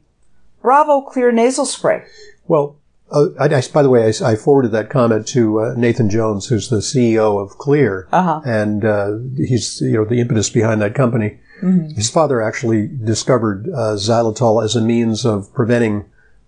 Bravo 0.63 1.09
Xlear 1.11 1.33
Nasal 1.33 1.67
Spray. 1.67 2.05
Well, 2.49 2.77
uh, 3.13 3.27
I, 3.39 3.45
I, 3.45 3.63
by 3.73 3.83
the 3.83 3.91
way, 3.91 4.05
I, 4.05 4.33
I, 4.33 4.35
forwarded 4.35 4.73
that 4.73 4.91
comment 4.91 5.29
to 5.29 5.61
uh, 5.61 5.75
Nathan 5.77 6.11
Jones, 6.11 6.49
who's 6.49 6.71
the 6.71 6.79
CEO 6.79 7.41
of 7.41 7.57
Xlear, 7.59 8.09
uh-huh. 8.11 8.41
and 8.45 8.85
uh, 8.85 9.19
he's 9.37 9.81
you 9.81 9.93
know 9.93 10.05
the 10.05 10.19
impetus 10.21 10.51
behind 10.51 10.83
that 10.83 10.97
company. 10.97 11.39
Mm-hmm. 11.63 11.95
His 11.95 12.11
father 12.11 12.43
actually 12.43 12.89
discovered 12.89 13.69
uh, 13.73 13.95
xylitol 13.95 14.65
as 14.65 14.75
a 14.75 14.81
means 14.81 15.25
of 15.25 15.53
preventing 15.55 16.07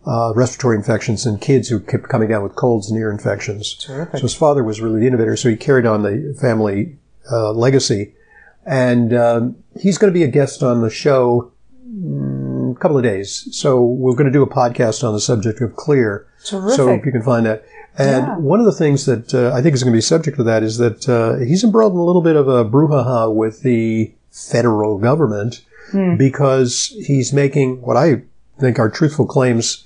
uh, 0.08 0.32
respiratory 0.34 0.76
infections 0.76 1.26
in 1.26 1.38
kids 1.38 1.68
who 1.68 1.78
kept 1.78 2.08
coming 2.08 2.28
down 2.28 2.42
with 2.42 2.54
colds 2.56 2.90
and 2.90 2.98
ear 2.98 3.10
infections. 3.10 3.74
Terrific. 3.74 4.16
So 4.16 4.22
his 4.22 4.34
father 4.34 4.64
was 4.64 4.80
really 4.80 5.00
the 5.00 5.06
innovator, 5.06 5.36
so 5.36 5.48
he 5.50 5.56
carried 5.56 5.84
on 5.86 6.02
the 6.02 6.34
family 6.40 6.96
uh, 7.30 7.52
legacy, 7.52 8.14
and 8.64 9.12
um, 9.14 9.56
he's 9.78 9.98
going 9.98 10.12
to 10.12 10.18
be 10.18 10.24
a 10.24 10.28
guest 10.28 10.62
on 10.62 10.80
the 10.80 10.90
show 10.90 11.52
mm, 11.86 12.74
a 12.74 12.78
couple 12.78 12.96
of 12.96 13.02
days. 13.02 13.48
So 13.52 13.82
we're 13.84 14.14
going 14.14 14.26
to 14.26 14.32
do 14.32 14.42
a 14.42 14.48
podcast 14.48 15.06
on 15.06 15.12
the 15.12 15.20
subject 15.20 15.60
of 15.60 15.72
Xlear. 15.72 16.24
Terrific. 16.44 16.76
So 16.76 16.88
if 16.90 17.04
you 17.04 17.12
can 17.12 17.22
find 17.22 17.44
that. 17.46 17.64
And 17.98 18.26
Yeah. 18.26 18.36
one 18.38 18.60
of 18.60 18.66
the 18.66 18.72
things 18.72 19.06
that 19.06 19.34
uh, 19.34 19.52
I 19.52 19.60
think 19.60 19.74
is 19.74 19.82
going 19.82 19.92
to 19.92 19.96
be 19.96 20.00
subject 20.00 20.36
to 20.36 20.44
that 20.44 20.62
is 20.62 20.78
that 20.78 21.08
uh, 21.08 21.36
he's 21.44 21.64
embroiled 21.64 21.92
in 21.94 21.98
a 21.98 22.04
little 22.04 22.22
bit 22.22 22.36
of 22.36 22.46
a 22.46 22.64
brouhaha 22.64 23.34
with 23.34 23.62
the 23.62 24.12
federal 24.30 24.98
government 24.98 25.62
Hmm. 25.90 26.16
because 26.16 26.94
he's 27.06 27.32
making 27.32 27.80
what 27.80 27.96
I 27.96 28.22
think 28.60 28.78
are 28.78 28.90
truthful 28.90 29.24
claims 29.26 29.84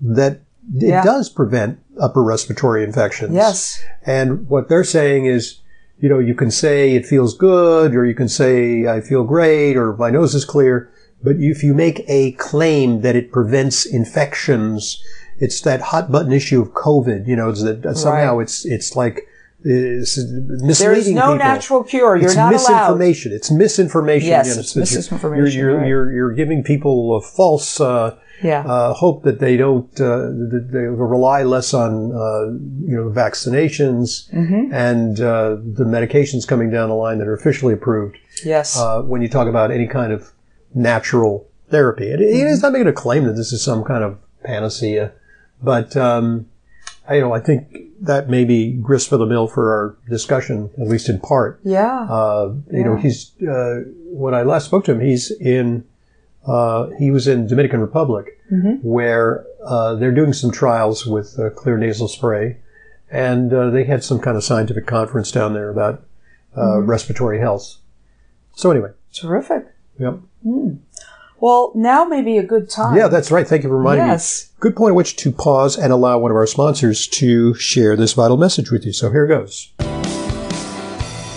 that 0.00 0.40
it 0.76 0.88
Yeah. 0.88 1.02
does 1.04 1.28
prevent 1.28 1.78
upper 2.00 2.22
respiratory 2.22 2.84
infections. 2.84 3.34
Yes. 3.34 3.80
And 4.06 4.48
what 4.48 4.68
they're 4.68 4.84
saying 4.84 5.26
is, 5.26 5.58
you 5.98 6.08
know, 6.08 6.18
you 6.18 6.34
can 6.34 6.50
say 6.50 6.94
it 6.94 7.06
feels 7.06 7.36
good, 7.36 7.94
or 7.94 8.06
you 8.06 8.14
can 8.14 8.28
say 8.28 8.86
I 8.86 9.00
feel 9.00 9.24
great, 9.24 9.76
or 9.76 9.94
my 9.96 10.10
nose 10.10 10.34
is 10.34 10.44
clear. 10.44 10.88
But 11.22 11.36
if 11.38 11.62
you 11.62 11.74
make 11.74 12.02
a 12.08 12.32
claim 12.32 13.02
that 13.02 13.14
it 13.16 13.30
prevents 13.32 13.84
infections, 13.84 15.02
it's 15.38 15.60
that 15.62 15.80
hot 15.80 16.10
button 16.10 16.32
issue 16.32 16.62
of 16.62 16.68
COVID. 16.72 17.26
You 17.26 17.36
know, 17.36 17.50
it's 17.50 17.62
that 17.62 17.96
somehow 17.96 18.38
it's 18.38 18.64
it's 18.64 18.96
like 18.96 19.26
it's 19.62 20.16
misleading 20.16 20.68
There 20.78 20.92
is 20.94 21.10
no 21.10 21.20
people. 21.32 21.36
natural 21.36 21.82
cure. 21.84 22.16
You're 22.16 22.26
it's 22.26 22.36
not 22.36 22.52
allowed. 22.54 22.62
misinformation. 22.96 23.32
It's 23.32 23.50
misinformation. 23.50 24.28
Yes, 24.28 24.56
it's 24.56 24.74
misinformation, 24.74 25.44
You're 25.60 25.70
you're, 25.70 25.78
right. 25.78 25.86
you're, 25.88 26.12
you're 26.12 26.32
giving 26.32 26.62
people 26.62 27.14
a 27.16 27.20
false 27.20 27.78
uh, 27.80 28.16
Yeah. 28.42 28.62
uh, 28.66 28.92
hope 28.94 29.22
that 29.24 29.38
they 29.40 29.56
don't 29.56 29.88
uh, 30.00 30.28
that 30.52 30.68
they 30.72 30.78
rely 30.80 31.42
less 31.42 31.74
on 31.74 31.92
uh, 32.12 32.46
you 32.88 32.96
know 32.96 33.10
vaccinations 33.10 34.30
Mm-hmm. 34.32 34.72
and 34.72 35.20
uh, 35.20 35.56
the 35.80 35.84
medications 35.84 36.46
coming 36.46 36.70
down 36.70 36.88
the 36.88 36.94
line 36.94 37.18
that 37.18 37.28
are 37.28 37.34
officially 37.34 37.74
approved. 37.74 38.16
yes. 38.44 38.78
Uh, 38.78 39.02
when 39.02 39.20
you 39.22 39.28
talk 39.28 39.48
about 39.48 39.70
any 39.70 39.86
kind 39.86 40.12
of 40.12 40.32
natural 40.74 41.46
therapy, 41.68 42.10
and 42.10 42.20
Mm-hmm. 42.20 42.46
it's 42.52 42.62
not 42.62 42.72
making 42.72 42.88
a 42.88 42.92
claim 42.92 43.24
that 43.24 43.34
this 43.34 43.52
is 43.52 43.62
some 43.62 43.84
kind 43.84 44.04
of 44.04 44.18
panacea, 44.42 45.12
but 45.62 45.96
um, 45.96 46.46
I, 47.08 47.16
you 47.16 47.20
know 47.22 47.32
I 47.32 47.40
think 47.40 47.60
that 48.00 48.28
may 48.30 48.44
be 48.44 48.72
grist 48.72 49.08
for 49.10 49.18
the 49.18 49.26
mill 49.26 49.46
for 49.46 49.70
our 49.74 49.96
discussion, 50.08 50.70
at 50.80 50.88
least 50.88 51.08
in 51.10 51.20
part. 51.20 51.60
yeah. 51.64 52.06
Uh, 52.08 52.54
you 52.72 52.82
know, 52.84 52.96
he's 52.96 53.32
uh, 53.42 53.80
when 54.12 54.32
I 54.34 54.42
last 54.42 54.64
spoke 54.66 54.84
to 54.86 54.92
him, 54.92 55.00
he's 55.00 55.30
in 55.30 55.84
uh, 56.46 56.88
he 56.98 57.10
was 57.10 57.26
in 57.28 57.46
Dominican 57.46 57.80
Republic, 57.80 58.36
Mm-hmm. 58.50 58.86
where 58.86 59.46
uh, 59.64 59.94
they're 59.94 60.10
doing 60.10 60.32
some 60.32 60.50
trials 60.50 61.06
with 61.06 61.38
uh, 61.38 61.50
Xlear 61.50 61.78
nasal 61.78 62.08
spray, 62.08 62.56
and 63.08 63.52
uh, 63.54 63.70
they 63.70 63.84
had 63.84 64.02
some 64.02 64.18
kind 64.18 64.36
of 64.36 64.42
scientific 64.42 64.86
conference 64.88 65.30
down 65.30 65.54
there 65.54 65.70
about 65.70 66.02
uh, 66.56 66.60
Mm-hmm. 66.60 66.90
respiratory 66.90 67.38
health. 67.38 67.76
So 68.56 68.70
anyway, 68.72 68.90
Terrific. 69.14 69.66
yep. 70.00 70.18
Well, 71.38 71.72
now 71.76 72.04
may 72.04 72.22
be 72.22 72.38
a 72.38 72.42
good 72.42 72.68
time. 72.68 72.96
yeah, 72.96 73.06
that's 73.08 73.30
right. 73.30 73.46
Thank 73.46 73.62
you 73.62 73.68
for 73.70 73.78
reminding 73.78 74.06
Yes. 74.08 74.50
me. 74.50 74.56
Good 74.60 74.76
point 74.76 74.90
at 74.90 74.96
which 74.96 75.16
to 75.16 75.30
pause 75.32 75.78
and 75.78 75.92
allow 75.92 76.18
one 76.18 76.30
of 76.32 76.36
our 76.36 76.46
sponsors 76.46 77.06
to 77.08 77.54
share 77.54 77.96
this 77.96 78.12
vital 78.14 78.36
message 78.36 78.70
with 78.70 78.84
you. 78.84 78.92
So 78.92 79.10
here 79.10 79.24
it 79.24 79.28
goes. 79.28 79.72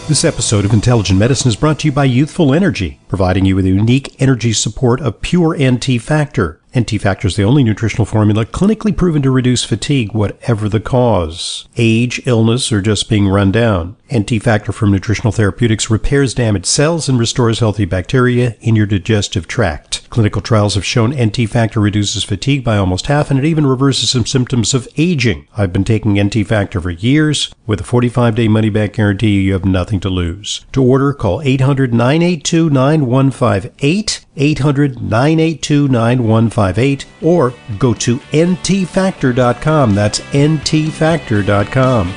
This 0.06 0.26
episode 0.26 0.66
of 0.66 0.74
Intelligent 0.74 1.18
Medicine 1.18 1.48
is 1.48 1.56
brought 1.56 1.80
to 1.80 1.88
you 1.88 1.92
by 1.94 2.04
Youthful 2.04 2.54
Energy, 2.54 3.00
providing 3.08 3.46
you 3.46 3.56
with 3.56 3.64
the 3.64 3.72
unique 3.72 4.22
energy 4.22 4.52
support 4.52 5.00
of 5.00 5.22
pure 5.22 5.56
NT 5.58 6.02
Factor. 6.02 6.60
NT 6.78 7.00
Factor 7.00 7.30
is 7.30 7.38
the 7.38 7.46
only 7.46 7.64
nutritional 7.64 8.06
formula 8.06 8.46
clinically 8.46 8.96
proven 8.96 9.22
to 9.22 9.32
reduce 9.32 9.64
fatigue, 9.64 10.14
whatever 10.14 10.68
the 10.68 10.82
cause. 10.82 11.70
Age, 11.78 12.22
illness, 12.26 12.70
or 12.70 12.82
just 12.82 13.08
being 13.08 13.30
run 13.30 13.50
down. 13.50 13.96
NT 14.14 14.44
Factor 14.44 14.72
from 14.72 14.92
Nutritional 14.92 15.32
Therapeutics 15.32 15.90
repairs 15.90 16.34
damaged 16.34 16.68
cells 16.68 17.10
and 17.10 17.18
restores 17.18 17.60
healthy 17.60 17.86
bacteria 17.86 18.56
in 18.62 18.76
your 18.76 18.86
digestive 18.86 19.48
tract. 19.48 20.08
Clinical 20.10 20.42
trials 20.42 20.76
have 20.76 20.86
shown 20.86 21.10
NT 21.10 21.50
Factor 21.50 21.80
reduces 21.80 22.24
fatigue 22.24 22.64
by 22.64 22.78
almost 22.78 23.08
half 23.08 23.32
and 23.32 23.40
it 23.40 23.46
even 23.46 23.66
reverses 23.66 24.12
some 24.12 24.26
symptoms 24.26 24.74
of 24.74 24.88
aging. 24.96 25.48
I've 25.58 25.74
been 25.74 25.84
taking 25.84 26.22
NT 26.22 26.46
Factor 26.46 26.80
for 26.80 26.92
years. 26.92 27.54
With 27.66 27.82
a 27.82 27.84
45 27.84 28.36
day 28.36 28.48
money 28.48 28.70
back 28.70 28.94
guarantee, 28.94 29.42
you 29.42 29.54
have 29.54 29.66
nothing 29.66 30.00
to 30.02 30.10
lose. 30.10 30.66
To 30.74 30.84
order, 30.84 31.14
call 31.14 31.42
800 31.42 31.94
982 31.94 32.70
9158, 32.70 34.26
800 34.38 35.02
982 35.02 35.88
9158, 35.88 37.06
or 37.22 37.54
go 37.80 37.94
to 37.96 38.18
ntfactor.com. 38.18 39.96
That's 39.96 40.20
ntfactor.com. 40.20 42.14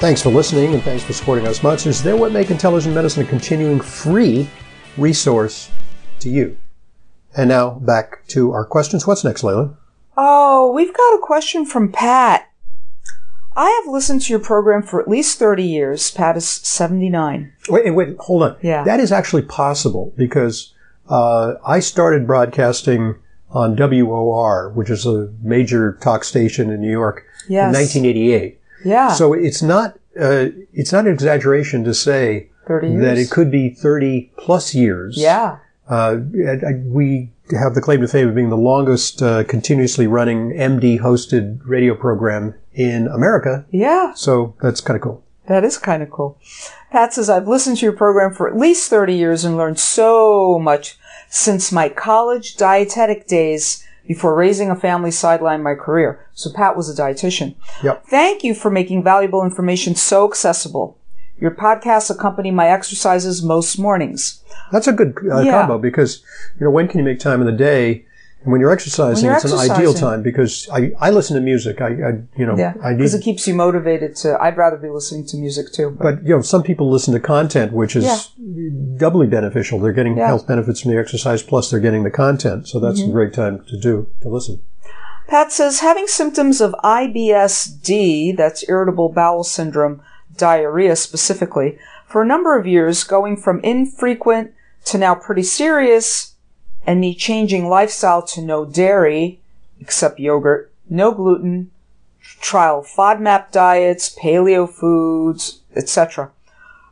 Thanks 0.00 0.22
for 0.22 0.30
listening 0.30 0.74
and 0.74 0.82
thanks 0.82 1.02
for 1.02 1.12
supporting 1.12 1.44
our 1.46 1.54
sponsors. 1.54 2.00
They're 2.02 2.16
what 2.16 2.30
make 2.30 2.50
intelligent 2.52 2.94
medicine 2.94 3.24
a 3.24 3.28
continuing 3.28 3.80
free 3.80 4.48
resource 4.96 5.70
to 6.20 6.30
you. 6.30 6.56
And 7.36 7.48
now 7.48 7.70
back 7.80 8.24
to 8.28 8.52
our 8.52 8.64
questions. 8.64 9.08
What's 9.08 9.24
next, 9.24 9.42
Leyla? 9.42 9.74
Oh, 10.16 10.70
we've 10.72 10.94
got 10.94 11.14
a 11.14 11.20
question 11.20 11.66
from 11.66 11.90
Pat. 11.90 12.48
I 13.56 13.68
have 13.84 13.92
listened 13.92 14.20
to 14.22 14.32
your 14.32 14.38
program 14.38 14.82
for 14.84 15.02
at 15.02 15.08
least 15.08 15.36
30 15.40 15.64
years. 15.64 16.12
Pat 16.12 16.36
is 16.36 16.48
79. 16.48 17.52
Wait, 17.68 17.90
wait, 17.92 18.16
hold 18.20 18.44
on. 18.44 18.56
Yeah. 18.62 18.84
That 18.84 19.00
is 19.00 19.10
actually 19.10 19.42
possible 19.42 20.12
because 20.16 20.74
uh, 21.08 21.54
I 21.66 21.80
started 21.80 22.24
broadcasting 22.24 23.16
on 23.50 23.74
WOR, 23.74 24.70
which 24.76 24.90
is 24.90 25.06
a 25.06 25.32
major 25.42 25.94
talk 25.94 26.22
station 26.22 26.70
in 26.70 26.80
New 26.80 26.90
York, 26.90 27.24
Yes. 27.48 27.74
in 27.74 27.80
1988. 27.80 28.57
Yeah. 28.84 29.08
So 29.12 29.32
it's 29.32 29.62
not 29.62 29.98
uh, 30.20 30.46
it's 30.72 30.92
not 30.92 31.06
an 31.06 31.12
exaggeration 31.12 31.84
to 31.84 31.94
say 31.94 32.50
that 33.00 33.18
it 33.18 33.30
could 33.30 33.50
be 33.50 33.70
30 33.70 34.32
plus 34.36 34.74
years. 34.74 35.16
Yeah. 35.16 35.58
Uh, 35.88 36.18
I- 36.46 36.66
I- 36.66 36.82
we 36.84 37.30
have 37.58 37.74
the 37.74 37.80
claim 37.80 38.00
to 38.02 38.08
fame 38.08 38.28
of 38.28 38.34
being 38.34 38.50
the 38.50 38.56
longest 38.56 39.22
uh, 39.22 39.42
continuously 39.44 40.06
running 40.06 40.50
MD 40.52 41.00
hosted 41.00 41.60
radio 41.64 41.94
program 41.94 42.54
in 42.74 43.06
America. 43.08 43.64
Yeah. 43.70 44.12
So 44.14 44.54
that's 44.60 44.80
kind 44.82 44.96
of 44.96 45.02
cool. 45.02 45.22
That 45.46 45.64
is 45.64 45.78
kind 45.78 46.02
of 46.02 46.10
cool. 46.10 46.36
Pat 46.92 47.14
says, 47.14 47.30
I've 47.30 47.48
listened 47.48 47.78
to 47.78 47.86
your 47.86 47.94
program 47.94 48.34
for 48.34 48.48
at 48.48 48.56
least 48.58 48.90
30 48.90 49.14
years 49.14 49.44
and 49.46 49.56
learned 49.56 49.78
so 49.78 50.58
much 50.58 50.98
since 51.30 51.72
my 51.72 51.88
college 51.88 52.56
dietetic 52.56 53.26
days 53.26 53.82
before 54.08 54.34
raising 54.34 54.70
a 54.70 54.74
family 54.74 55.10
sidelined 55.10 55.62
my 55.62 55.74
career. 55.74 56.26
So 56.34 56.50
Pat 56.52 56.76
was 56.76 56.88
a 56.88 57.00
dietitian. 57.00 57.54
Yep. 57.84 58.06
Thank 58.06 58.42
you 58.42 58.54
for 58.54 58.70
making 58.70 59.04
valuable 59.04 59.44
information 59.44 59.94
so 59.94 60.26
accessible. 60.28 60.98
Your 61.38 61.52
podcasts 61.52 62.10
accompany 62.10 62.50
my 62.50 62.68
exercises 62.68 63.42
most 63.44 63.78
mornings. 63.78 64.42
That's 64.72 64.88
a 64.88 64.92
good 64.92 65.14
uh, 65.30 65.40
Yeah. 65.42 65.52
combo 65.52 65.78
because, 65.78 66.22
you 66.58 66.64
know, 66.64 66.70
when 66.72 66.88
can 66.88 66.98
you 66.98 67.04
make 67.04 67.20
time 67.20 67.40
in 67.40 67.46
the 67.46 67.52
day? 67.52 68.06
And 68.44 68.52
when 68.52 68.60
you're 68.60 68.70
exercising, 68.70 69.24
When 69.26 69.32
you're 69.32 69.34
it's 69.44 69.52
an 69.52 69.70
ideal 69.70 69.92
time 69.92 70.22
because 70.22 70.68
I, 70.72 70.92
I 71.00 71.10
listen 71.10 71.34
to 71.34 71.40
music. 71.42 71.80
I, 71.80 71.86
I 71.88 72.10
you 72.36 72.46
know, 72.46 72.56
Yeah. 72.56 72.74
I 72.82 72.94
Because 72.94 73.14
it 73.14 73.22
keeps 73.22 73.48
you 73.48 73.54
motivated 73.54 74.14
to, 74.16 74.40
I'd 74.40 74.56
rather 74.56 74.76
be 74.76 74.88
listening 74.88 75.26
to 75.26 75.36
music 75.36 75.72
too. 75.72 75.90
But 75.90 76.02
but, 76.18 76.22
you 76.24 76.36
know, 76.36 76.42
some 76.42 76.62
people 76.62 76.88
listen 76.90 77.12
to 77.14 77.20
content, 77.20 77.72
which 77.72 77.96
is 77.96 78.04
Yeah. 78.04 78.20
doubly 78.96 79.26
beneficial. 79.26 79.80
They're 79.80 79.92
getting 79.92 80.16
Yeah. 80.16 80.28
health 80.28 80.46
benefits 80.46 80.80
from 80.80 80.92
the 80.92 80.98
exercise, 80.98 81.42
plus 81.42 81.68
they're 81.70 81.80
getting 81.80 82.04
the 82.04 82.10
content. 82.10 82.68
So 82.68 82.78
that's 82.78 83.00
Mm-hmm. 83.00 83.10
a 83.10 83.12
great 83.12 83.32
time 83.34 83.64
to 83.68 83.76
do, 83.76 84.06
to 84.22 84.28
listen. 84.28 84.60
Pat 85.26 85.52
says, 85.52 85.80
having 85.80 86.06
symptoms 86.06 86.60
of 86.60 86.74
IBS-D, 86.84 88.32
that's 88.32 88.64
irritable 88.68 89.10
bowel 89.10 89.44
syndrome, 89.44 90.00
diarrhea 90.36 90.96
specifically, 90.96 91.78
for 92.06 92.22
a 92.22 92.26
number 92.26 92.56
of 92.58 92.66
years, 92.66 93.04
going 93.04 93.36
from 93.36 93.60
infrequent 93.60 94.52
to 94.86 94.96
now 94.96 95.14
pretty 95.14 95.42
serious, 95.42 96.27
and 96.88 97.00
me 97.00 97.14
changing 97.14 97.68
lifestyle 97.68 98.22
to 98.22 98.40
no 98.40 98.64
dairy, 98.64 99.38
except 99.78 100.18
yogurt, 100.18 100.72
no 100.88 101.12
gluten, 101.12 101.70
trial 102.40 102.82
FODMAP 102.82 103.52
diets, 103.52 104.16
paleo 104.18 104.66
foods, 104.66 105.60
etc. 105.76 106.30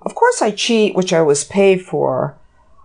Of 0.02 0.14
course 0.14 0.42
I 0.42 0.50
cheat, 0.50 0.94
which 0.94 1.14
I 1.14 1.22
was 1.22 1.44
paid 1.44 1.80
for. 1.80 2.36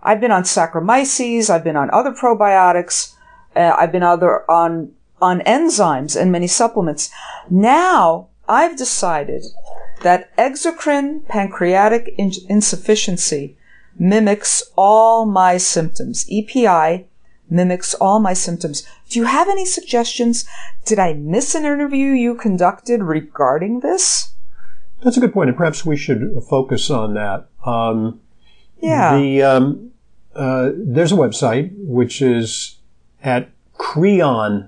I've 0.02 0.22
been 0.22 0.30
on 0.30 0.44
Saccharomyces, 0.44 1.50
I've 1.50 1.62
been 1.62 1.76
on 1.76 1.90
other 1.90 2.12
probiotics, 2.12 3.12
uh, 3.54 3.76
I've 3.78 3.92
been 3.92 4.02
other 4.02 4.50
on 4.50 4.92
on 5.20 5.40
enzymes 5.40 6.18
and 6.18 6.32
many 6.32 6.46
supplements. 6.46 7.10
Now 7.50 8.28
I've 8.48 8.78
decided 8.78 9.44
that 10.00 10.34
exocrine 10.38 11.28
pancreatic 11.28 12.14
in- 12.16 12.32
insufficiency 12.48 13.58
mimics 13.98 14.62
all 14.76 15.26
my 15.26 15.56
symptoms. 15.56 16.26
EPI 16.30 17.06
mimics 17.50 17.94
all 17.94 18.18
my 18.20 18.32
symptoms. 18.32 18.82
Do 19.08 19.18
you 19.18 19.26
have 19.26 19.48
any 19.48 19.66
suggestions? 19.66 20.46
Did 20.84 20.98
I 20.98 21.12
miss 21.12 21.54
an 21.54 21.64
interview 21.64 22.08
you 22.10 22.34
conducted 22.34 23.02
regarding 23.02 23.80
this? 23.80 24.32
That's 25.02 25.16
a 25.16 25.20
good 25.20 25.32
point, 25.32 25.48
and 25.48 25.56
perhaps 25.56 25.84
we 25.84 25.96
should 25.96 26.32
focus 26.48 26.88
on 26.90 27.14
that. 27.14 27.48
Um, 27.66 28.20
Yeah. 28.80 29.16
The 29.16 29.42
um, 29.42 29.90
uh, 30.34 30.70
there's 30.74 31.12
a 31.12 31.16
website 31.16 31.72
which 31.76 32.22
is 32.22 32.78
at 33.22 33.50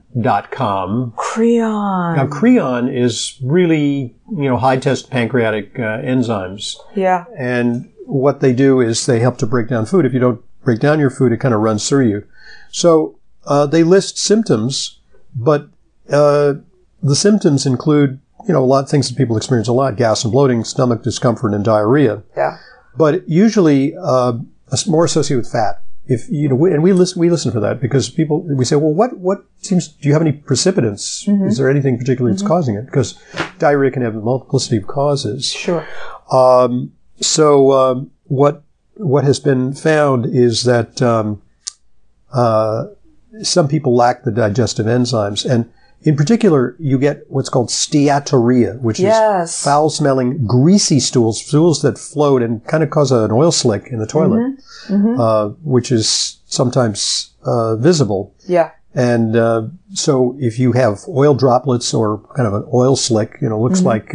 creon.com. 0.04 1.12
Creon. 1.16 2.16
Now, 2.16 2.26
Creon 2.26 2.88
is 2.88 3.38
really, 3.42 4.14
you 4.30 4.48
know, 4.48 4.56
high 4.56 4.76
test 4.76 5.10
pancreatic 5.10 5.78
uh, 5.78 5.98
enzymes. 6.02 6.76
yeah. 6.94 7.24
And 7.36 7.90
what 8.06 8.40
they 8.40 8.52
do 8.52 8.80
is 8.80 9.06
they 9.06 9.20
help 9.20 9.38
to 9.38 9.46
break 9.46 9.68
down 9.68 9.86
food. 9.86 10.04
If 10.04 10.12
you 10.12 10.20
don't 10.20 10.42
break 10.62 10.80
down 10.80 11.00
your 11.00 11.10
food, 11.10 11.32
it 11.32 11.38
kind 11.38 11.54
of 11.54 11.60
runs 11.60 11.88
through 11.88 12.08
you. 12.08 12.26
So 12.70 13.18
uh, 13.46 13.66
they 13.66 13.82
list 13.82 14.18
symptoms, 14.18 15.00
but 15.34 15.68
uh, 16.10 16.54
the 17.02 17.16
symptoms 17.16 17.66
include, 17.66 18.20
you 18.46 18.54
know, 18.54 18.62
a 18.62 18.66
lot 18.66 18.84
of 18.84 18.90
things 18.90 19.08
that 19.08 19.16
people 19.16 19.36
experience 19.36 19.68
a 19.68 19.72
lot: 19.72 19.96
gas 19.96 20.24
and 20.24 20.32
bloating, 20.32 20.64
stomach 20.64 21.02
discomfort, 21.02 21.54
and 21.54 21.64
diarrhea. 21.64 22.22
Yeah. 22.36 22.58
But 22.96 23.28
usually 23.28 23.94
uh, 23.96 24.38
more 24.86 25.04
associated 25.04 25.44
with 25.44 25.52
fat. 25.52 25.80
If 26.06 26.28
you 26.28 26.50
know, 26.50 26.54
we, 26.54 26.70
and 26.70 26.82
we 26.82 26.92
listen, 26.92 27.18
we 27.18 27.30
listen 27.30 27.50
for 27.50 27.60
that 27.60 27.80
because 27.80 28.10
people 28.10 28.42
we 28.42 28.66
say, 28.66 28.76
well, 28.76 28.92
what 28.92 29.18
what 29.18 29.44
seems? 29.62 29.88
Do 29.88 30.06
you 30.06 30.12
have 30.12 30.20
any 30.20 30.32
precipitants? 30.32 31.26
Is 31.26 31.56
there 31.56 31.70
anything 31.70 31.96
particular 31.96 32.30
that's 32.30 32.42
causing 32.42 32.74
it? 32.74 32.84
Because 32.84 33.18
diarrhea 33.58 33.90
can 33.90 34.02
have 34.02 34.14
a 34.14 34.20
multiplicity 34.20 34.76
of 34.76 34.86
causes. 34.86 35.50
Sure. 35.50 35.86
Um, 36.30 36.92
so 37.20 37.72
um, 37.72 38.10
what 38.24 38.62
what 38.96 39.24
has 39.24 39.40
been 39.40 39.72
found 39.72 40.26
is 40.26 40.62
that 40.64 41.02
um, 41.02 41.42
uh, 42.32 42.86
some 43.42 43.66
people 43.68 43.94
lack 43.94 44.22
the 44.22 44.30
digestive 44.30 44.86
enzymes, 44.86 45.48
and 45.48 45.70
in 46.02 46.16
particular, 46.16 46.76
you 46.78 46.98
get 46.98 47.24
what's 47.28 47.48
called 47.48 47.68
steatorrhea, 47.70 48.78
which 48.80 49.00
Yes. 49.00 49.56
is 49.58 49.64
foul-smelling, 49.64 50.46
greasy 50.46 51.00
stools, 51.00 51.42
stools 51.44 51.80
that 51.82 51.98
float 51.98 52.42
and 52.42 52.62
kind 52.66 52.82
of 52.82 52.90
cause 52.90 53.10
an 53.10 53.32
oil 53.32 53.50
slick 53.50 53.88
in 53.90 53.98
the 53.98 54.06
toilet, 54.06 54.58
Uh, 55.18 55.48
which 55.64 55.90
is 55.90 56.38
sometimes 56.46 57.30
uh, 57.44 57.74
visible. 57.76 58.34
Yeah. 58.46 58.70
And 58.94 59.34
uh, 59.34 59.68
so, 59.94 60.36
if 60.38 60.58
you 60.58 60.72
have 60.72 61.00
oil 61.08 61.34
droplets 61.34 61.92
or 61.94 62.18
kind 62.36 62.46
of 62.46 62.54
an 62.54 62.64
oil 62.72 62.94
slick, 62.96 63.38
you 63.40 63.48
know, 63.48 63.60
looks 63.60 63.80
like 63.82 64.14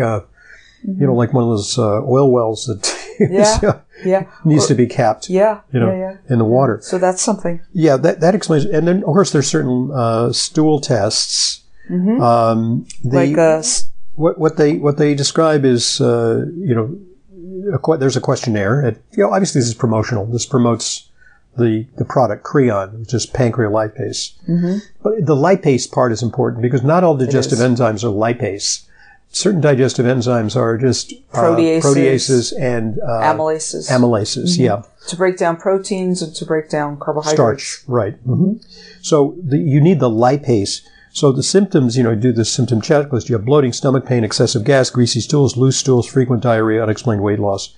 uh, 0.87 0.91
you 0.99 1.05
know, 1.07 1.13
like 1.13 1.33
one 1.33 1.43
of 1.43 1.49
those 1.49 1.77
uh, 1.77 2.01
oil 2.05 2.31
wells 2.31 2.65
that 2.65 2.95
Yeah. 3.19 3.81
Yeah. 4.05 4.23
needs 4.45 4.67
to 4.67 4.75
be 4.75 4.87
capped, 4.87 5.29
Yeah. 5.29 5.59
you 5.73 5.79
know, 5.79 5.91
yeah. 5.91 5.99
Yeah. 6.13 6.33
in 6.33 6.37
the 6.39 6.45
water. 6.45 6.79
So 6.81 6.97
that's 6.97 7.21
something. 7.21 7.59
Yeah, 7.73 7.97
that 7.97 8.21
that 8.21 8.33
explains. 8.35 8.65
And 8.65 8.87
then, 8.87 8.97
of 8.99 9.11
course, 9.13 9.31
there's 9.31 9.47
certain 9.47 9.91
uh, 9.93 10.31
stool 10.31 10.79
tests. 10.79 11.63
Um, 11.89 12.85
the, 13.03 13.15
Like 13.17 13.37
uh 13.37 13.59
s- 13.59 13.89
what 14.15 14.37
what 14.37 14.57
they 14.57 14.75
what 14.77 14.97
they 14.97 15.15
describe 15.15 15.65
is 15.65 15.99
uh, 15.99 16.45
you 16.55 16.75
know 16.75 16.97
a, 17.77 17.97
there's 17.97 18.15
a 18.17 18.21
questionnaire. 18.21 18.81
It, 18.87 19.01
you 19.11 19.23
know, 19.23 19.31
obviously 19.33 19.59
this 19.59 19.67
is 19.69 19.73
promotional. 19.75 20.25
This 20.27 20.45
promotes 20.45 21.09
the 21.57 21.87
the 21.97 22.05
product 22.05 22.43
Creon, 22.43 22.99
which 22.99 23.13
is 23.13 23.25
pancrelipase. 23.25 24.33
But 25.03 25.25
the 25.25 25.35
lipase 25.35 25.91
part 25.91 26.11
is 26.11 26.21
important 26.23 26.61
because 26.61 26.83
not 26.83 27.03
all 27.03 27.17
digestive 27.17 27.59
enzymes 27.59 28.03
are 28.03 28.13
lipase. 28.13 28.85
Certain 29.31 29.61
digestive 29.61 30.07
enzymes 30.07 30.55
are 30.55 30.75
just 30.77 31.13
uh, 31.33 31.37
Proteases. 31.37 31.81
proteases 31.81 32.53
and 32.59 32.97
uh, 32.99 33.21
amylases 33.21 33.89
amylases. 33.89 34.57
Yeah, 34.57 34.81
to 35.07 35.15
break 35.15 35.37
down 35.37 35.57
proteins 35.57 36.21
and 36.23 36.33
to 36.35 36.45
break 36.45 36.69
down 36.69 36.97
carbohydrates. 36.99 37.35
starch. 37.63 37.83
Right. 37.87 38.15
hmm 38.25 38.53
So 39.01 39.35
the, 39.43 39.57
you 39.57 39.79
need 39.81 39.99
the 39.99 40.09
lipase. 40.09 40.81
So 41.11 41.31
the 41.31 41.43
symptoms, 41.43 41.95
you 41.97 42.03
know, 42.03 42.15
do 42.15 42.31
the 42.31 42.45
symptom 42.45 42.81
checklist. 42.81 43.29
You 43.29 43.35
have 43.35 43.45
bloating, 43.45 43.71
stomach 43.73 44.05
pain, 44.05 44.23
excessive 44.23 44.63
gas, 44.63 44.89
greasy 44.89 45.21
stools, 45.21 45.57
loose 45.57 45.77
stools, 45.77 46.07
frequent 46.07 46.41
diarrhea, 46.41 46.81
unexplained 46.81 47.21
weight 47.21 47.39
loss, 47.39 47.75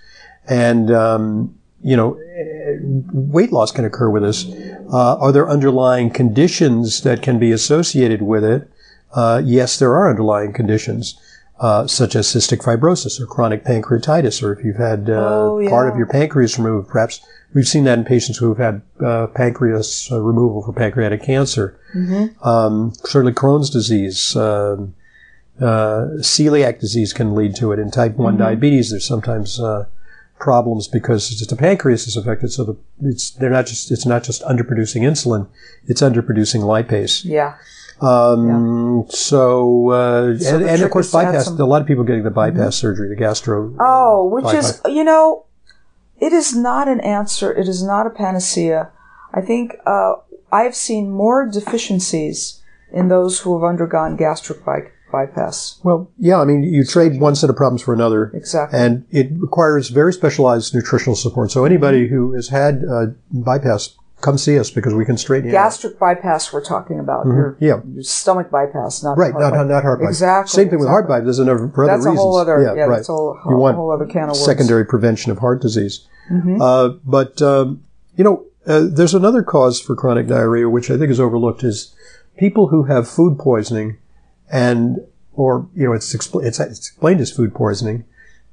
and 0.47 0.89
um, 0.91 1.55
you 1.83 1.97
know, 1.97 2.17
eh, 2.17 2.77
weight 3.11 3.51
loss 3.51 3.71
can 3.71 3.83
occur 3.85 4.09
with 4.09 4.23
this. 4.23 4.45
Uh, 4.91 5.17
are 5.17 5.31
there 5.31 5.49
underlying 5.49 6.09
conditions 6.09 7.01
that 7.01 7.21
can 7.21 7.39
be 7.39 7.51
associated 7.51 8.21
with 8.21 8.43
it? 8.43 8.69
Uh, 9.13 9.41
yes, 9.43 9.79
there 9.79 9.93
are 9.93 10.09
underlying 10.09 10.53
conditions. 10.53 11.19
Uh, 11.61 11.85
such 11.85 12.15
as 12.15 12.25
cystic 12.25 12.63
fibrosis 12.63 13.21
or 13.21 13.27
chronic 13.27 13.63
pancreatitis, 13.63 14.41
or 14.41 14.51
if 14.51 14.65
you've 14.65 14.77
had 14.77 15.07
uh, 15.11 15.43
Oh, 15.43 15.69
part 15.69 15.87
of 15.87 15.95
your 15.95 16.07
pancreas 16.07 16.57
removed, 16.57 16.89
perhaps 16.89 17.21
we've 17.53 17.67
seen 17.67 17.83
that 17.83 17.99
in 17.99 18.03
patients 18.03 18.39
who've 18.39 18.57
had 18.57 18.81
uh, 18.99 19.27
pancreas 19.27 20.11
uh, 20.11 20.19
removal 20.21 20.63
for 20.63 20.73
pancreatic 20.73 21.21
cancer. 21.21 21.77
Um, 22.43 22.93
certainly, 23.05 23.33
Crohn's 23.33 23.69
disease, 23.69 24.35
um 24.35 24.95
uh, 25.59 26.17
celiac 26.21 26.79
disease 26.79 27.13
can 27.13 27.35
lead 27.35 27.55
to 27.57 27.71
it. 27.71 27.77
In 27.77 27.91
type 27.91 28.15
one 28.15 28.37
diabetes, 28.37 28.89
there's 28.89 29.05
sometimes 29.05 29.59
uh, 29.59 29.85
problems 30.39 30.87
because 30.87 31.29
it's 31.29 31.37
just 31.39 31.51
the 31.51 31.55
pancreas 31.55 32.07
is 32.07 32.17
affected. 32.17 32.51
So 32.51 32.63
the, 32.63 32.77
it's 33.03 33.29
they're 33.29 33.51
not 33.51 33.67
just 33.67 33.91
it's 33.91 34.05
not 34.05 34.23
just 34.23 34.41
underproducing 34.43 35.03
insulin; 35.03 35.47
it's 35.85 36.01
underproducing 36.01 36.61
lipase. 36.63 37.23
Yeah. 37.23 37.57
Um, 38.01 39.05
So, 39.09 39.89
uh, 39.91 40.37
So 40.37 40.55
and, 40.57 40.65
and 40.65 40.81
of 40.81 40.91
course, 40.91 41.07
is 41.07 41.11
to 41.11 41.17
add 41.19 41.25
bypass. 41.25 41.45
some- 41.45 41.59
A 41.59 41.65
lot 41.65 41.81
of 41.81 41.87
people 41.87 42.03
getting 42.03 42.23
the 42.23 42.31
bypass 42.31 42.75
surgery, 42.75 43.09
the 43.09 43.15
gastro. 43.15 43.73
Oh, 43.79 44.25
which 44.27 44.43
bypass. 44.45 44.81
is, 44.85 44.93
you 44.93 45.03
know, 45.03 45.43
it 46.19 46.33
is 46.33 46.55
not 46.55 46.87
an 46.87 46.99
answer. 47.01 47.51
It 47.51 47.67
is 47.67 47.83
not 47.83 48.05
a 48.07 48.09
panacea. 48.09 48.89
I 49.33 49.41
think 49.41 49.75
uh, 49.85 50.13
I've 50.51 50.75
seen 50.75 51.09
more 51.11 51.47
deficiencies 51.47 52.61
in 52.93 53.07
those 53.07 53.39
who 53.39 53.57
have 53.57 53.67
undergone 53.67 54.17
gastric 54.17 54.63
by- 54.65 54.89
bypass. 55.11 55.79
Well, 55.83 56.09
yeah, 56.17 56.39
I 56.39 56.45
mean, 56.45 56.63
you 56.63 56.83
trade 56.85 57.19
one 57.19 57.35
set 57.35 57.49
of 57.49 57.55
problems 57.55 57.81
for 57.81 57.93
another. 57.93 58.31
Exactly. 58.33 58.77
And 58.79 59.05
it 59.11 59.29
requires 59.39 59.89
very 59.89 60.13
specialized 60.13 60.73
nutritional 60.75 61.15
support. 61.15 61.51
So 61.51 61.65
anybody 61.65 62.07
who 62.07 62.33
has 62.33 62.49
had 62.49 62.83
uh, 62.89 63.07
bypass, 63.31 63.95
come 64.21 64.37
see 64.37 64.57
us 64.59 64.69
because 64.71 64.93
we 64.93 65.03
can 65.05 65.17
straighten 65.17 65.49
you 65.49 65.55
out. 65.57 65.63
gastric 65.65 65.99
bypass 65.99 66.53
we're 66.53 66.63
talking 66.63 66.99
about. 66.99 67.25
Your, 67.25 67.57
Yeah. 67.59 67.81
your 67.91 68.03
stomach 68.03 68.49
bypass, 68.51 69.03
not 69.03 69.17
Right, 69.17 69.31
heart 69.31 69.41
not, 69.43 69.51
bypass. 69.51 69.69
not, 69.69 69.83
heart 69.83 69.99
bypass. 69.99 70.15
Exactly. 70.15 70.63
Same 70.63 70.69
thing 70.69 70.79
with 70.79 70.87
heart 70.87 71.07
bypass. 71.07 71.25
There's 71.25 71.39
another, 71.39 71.67
for 71.73 71.83
other 71.85 71.93
That's 71.93 72.05
a 72.05 72.13
whole 72.13 72.37
other, 72.37 72.61
yeah, 72.61 72.83
right. 72.83 72.95
that's 72.97 73.09
a 73.09 73.13
whole, 73.13 73.39
you 73.49 73.55
want 73.57 73.75
whole 73.75 73.91
other 73.91 74.05
can 74.05 74.23
of 74.23 74.27
worms. 74.29 74.45
secondary 74.45 74.85
prevention 74.85 75.31
of 75.31 75.39
heart 75.39 75.61
disease. 75.61 76.07
Mm-hmm. 76.31 76.61
Uh, 76.61 76.89
but, 77.05 77.41
um, 77.41 77.83
you 78.15 78.23
know, 78.23 78.45
uh, 78.67 78.85
there's 78.89 79.13
another 79.15 79.41
cause 79.43 79.81
for 79.81 79.95
chronic 79.95 80.27
diarrhea, 80.27 80.69
which 80.69 80.91
I 80.91 80.97
think 80.97 81.09
is 81.11 81.19
overlooked, 81.19 81.63
is 81.63 81.93
people 82.37 82.67
who 82.67 82.83
have 82.83 83.07
food 83.09 83.39
poisoning 83.39 83.97
and, 84.51 84.99
or, 85.33 85.67
you 85.75 85.85
know, 85.85 85.93
it's, 85.93 86.15
expl- 86.15 86.45
it's, 86.45 86.59
it's 86.59 86.77
explained 86.89 87.21
as 87.21 87.31
food 87.31 87.53
poisoning. 87.55 88.05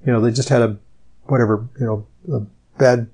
You 0.07 0.13
know, 0.13 0.21
they 0.21 0.31
just 0.31 0.49
had 0.49 0.63
a, 0.63 0.79
whatever, 1.25 1.69
you 1.79 1.85
know, 1.87 2.07
a 2.35 2.41
bad, 2.79 3.09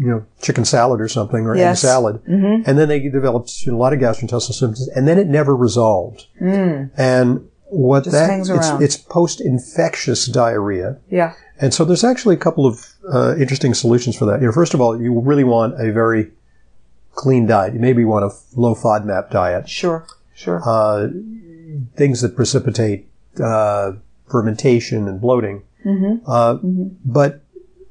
you 0.00 0.06
know, 0.06 0.24
chicken 0.40 0.64
salad 0.64 1.00
or 1.00 1.08
something, 1.08 1.46
or 1.46 1.54
egg 1.54 1.76
salad. 1.76 2.16
Mm-hmm. 2.24 2.68
And 2.68 2.78
then 2.78 2.88
they 2.88 3.00
developed 3.00 3.50
a 3.66 3.76
lot 3.76 3.92
of 3.92 4.00
gastrointestinal 4.00 4.54
symptoms, 4.54 4.88
and 4.96 5.06
then 5.06 5.18
it 5.18 5.26
never 5.28 5.54
resolved. 5.54 6.26
And 6.40 7.48
what 7.66 8.04
Mm. 8.04 8.46
Just 8.46 8.48
that, 8.48 8.80
it's, 8.80 8.96
it's 8.96 8.96
post-infectious 8.96 10.26
diarrhea. 10.26 10.96
Yeah. 11.08 11.34
And 11.60 11.72
so 11.74 11.84
there's 11.84 12.02
actually 12.02 12.34
a 12.34 12.38
couple 12.38 12.66
of 12.66 12.74
uh, 13.12 13.36
interesting 13.36 13.74
solutions 13.74 14.16
for 14.16 14.24
that. 14.24 14.40
You 14.40 14.46
know, 14.46 14.52
first 14.52 14.74
of 14.74 14.80
all, 14.80 15.00
you 15.00 15.20
really 15.20 15.44
want 15.44 15.80
a 15.80 15.92
very 15.92 16.30
clean 17.14 17.46
diet. 17.46 17.74
You 17.74 17.80
maybe 17.80 18.04
want 18.04 18.24
a 18.24 18.30
low 18.56 18.74
FODMAP 18.74 19.30
diet. 19.30 19.68
Sure. 19.68 20.06
Sure. 20.34 20.62
Uh, 20.64 21.08
things 21.96 22.22
that 22.22 22.34
precipitate 22.34 23.06
uh, 23.42 23.92
fermentation 24.28 25.06
and 25.06 25.20
bloating. 25.20 25.62
Uh, 26.26 26.54
But 27.04 27.42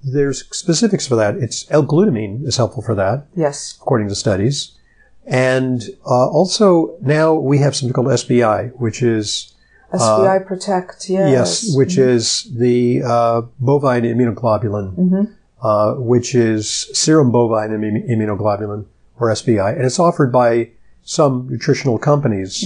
there's 0.03 0.47
specifics 0.55 1.07
for 1.07 1.15
that. 1.15 1.35
It's 1.37 1.69
L-glutamine 1.71 2.45
is 2.47 2.57
helpful 2.57 2.81
for 2.83 2.95
that, 2.95 3.27
yes. 3.35 3.77
according 3.81 4.07
to 4.09 4.15
studies. 4.15 4.77
And 5.25 5.81
uh, 6.05 6.27
also 6.29 6.95
now 7.01 7.33
we 7.33 7.59
have 7.59 7.75
something 7.75 7.93
called 7.93 8.07
SBI, 8.07 8.71
which 8.79 9.03
is 9.03 9.53
SBI 9.93 10.45
Protect. 10.47 11.09
Yes. 11.09 11.21
Uh, 11.27 11.29
Yes, 11.29 11.75
which 11.75 11.97
is 11.97 12.43
the 12.57 13.01
uh, 13.03 13.41
bovine 13.59 14.03
immunoglobulin, 14.03 15.33
uh, 15.61 15.93
which 15.95 16.33
is 16.33 16.89
serum 16.93 17.31
bovine 17.31 17.69
immu- 17.71 18.09
immunoglobulin, 18.09 18.85
or 19.19 19.27
SBI, 19.29 19.75
and 19.75 19.85
it's 19.85 19.99
offered 19.99 20.31
by 20.31 20.69
some 21.03 21.47
nutritional 21.49 21.97
companies. 21.99 22.63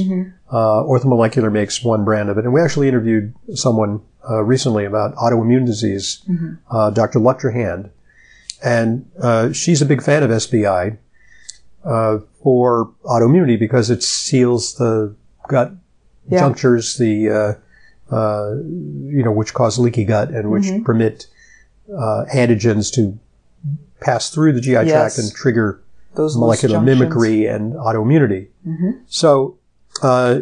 Uh, 0.54 0.84
Orthomolecular 0.84 1.52
makes 1.52 1.84
one 1.84 2.06
brand 2.06 2.30
of 2.30 2.38
it, 2.38 2.44
and 2.46 2.54
we 2.54 2.62
actually 2.62 2.88
interviewed 2.88 3.34
someone 3.56 4.00
uh, 4.30 4.44
recently 4.44 4.86
about 4.86 5.16
autoimmune 5.16 5.66
disease, 5.66 6.22
uh, 6.70 6.92
Dr. 6.92 7.18
Luchterhand, 7.20 7.90
and 8.64 9.10
uh, 9.20 9.52
she's 9.52 9.82
a 9.82 9.86
big 9.86 10.04
fan 10.04 10.22
of 10.22 10.30
SBI 10.30 10.98
uh, 11.84 12.20
for 12.44 12.92
autoimmunity 13.06 13.58
because 13.58 13.90
it 13.90 14.04
seals 14.04 14.76
the 14.76 15.16
gut 15.48 15.72
Yeah. 16.30 16.40
junctures, 16.42 16.98
the 16.98 17.30
uh, 17.30 18.16
uh, 18.16 18.52
you 19.18 19.24
know 19.26 19.32
which 19.32 19.54
cause 19.56 19.80
leaky 19.80 20.06
gut 20.06 20.30
and 20.30 20.52
which 20.52 20.66
Mm-hmm. 20.66 20.84
permit 20.84 21.26
uh, 21.90 22.26
antigens 22.34 22.94
to 22.94 23.18
pass 24.02 24.30
through 24.30 24.54
the 24.54 24.62
GI 24.62 24.72
Yes. 24.86 24.92
tract 24.92 25.18
and 25.18 25.34
trigger 25.34 25.82
Those 26.16 26.38
molecular 26.38 26.80
mimicry 26.80 27.48
and 27.48 27.74
autoimmunity. 27.74 28.50
Mm-hmm. 28.68 28.92
So 29.08 29.58
uh, 30.02 30.40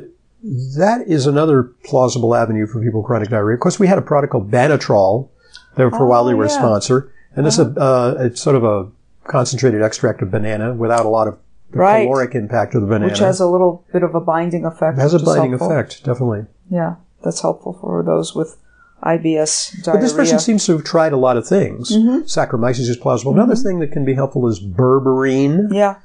that 0.77 1.03
is 1.07 1.27
another 1.27 1.63
plausible 1.83 2.33
avenue 2.35 2.65
for 2.65 2.81
people 2.81 3.01
with 3.01 3.07
chronic 3.07 3.29
diarrhea. 3.29 3.55
Of 3.55 3.59
course, 3.61 3.79
we 3.79 3.87
had 3.87 3.97
a 3.97 4.01
product 4.01 4.31
called 4.31 4.49
Banatrol. 4.51 5.29
That 5.75 5.89
for 5.91 6.03
a 6.03 6.07
while 6.07 6.25
they 6.25 6.33
Oh, 6.33 6.37
were 6.37 6.45
a 6.45 6.49
yeah. 6.49 6.55
Uh-huh. 6.55 6.65
sponsor, 6.67 7.11
and 7.35 7.45
this 7.45 7.57
is 7.57 7.65
a, 7.67 7.79
uh, 7.79 8.15
it's 8.19 8.41
sort 8.41 8.55
of 8.57 8.63
a 8.65 8.87
concentrated 9.25 9.81
extract 9.81 10.21
of 10.21 10.29
banana 10.31 10.73
without 10.73 11.05
a 11.05 11.09
lot 11.09 11.27
of 11.29 11.37
the 11.71 11.77
Right. 11.79 12.03
caloric 12.03 12.35
impact 12.35 12.75
of 12.75 12.81
the 12.81 12.87
banana. 12.87 13.05
Which 13.09 13.19
has 13.19 13.39
a 13.39 13.47
little 13.47 13.85
bit 13.93 14.03
of 14.03 14.13
a 14.13 14.19
binding 14.19 14.65
effect. 14.65 14.97
It 14.97 15.01
has 15.01 15.13
a 15.13 15.19
binding 15.19 15.53
effect, 15.53 16.03
definitely. 16.03 16.45
Yeah, 16.69 16.95
that's 17.23 17.41
helpful 17.41 17.77
for 17.79 18.03
those 18.03 18.35
with 18.35 18.57
IBS 19.03 19.81
diarrhea. 19.83 19.99
But 19.99 20.01
this 20.03 20.13
person 20.13 20.39
seems 20.39 20.65
to 20.65 20.73
have 20.73 20.83
tried 20.83 21.13
a 21.13 21.17
lot 21.17 21.37
of 21.37 21.47
things. 21.47 21.91
Mm-hmm. 21.95 22.23
Saccharomyces 22.23 22.89
is 22.89 22.97
plausible. 22.97 23.33
Another 23.33 23.55
thing 23.55 23.79
that 23.79 23.91
can 23.93 24.03
be 24.03 24.13
helpful 24.13 24.45
is 24.47 24.59
berberine. 24.59 25.73
yeah, 25.73 25.95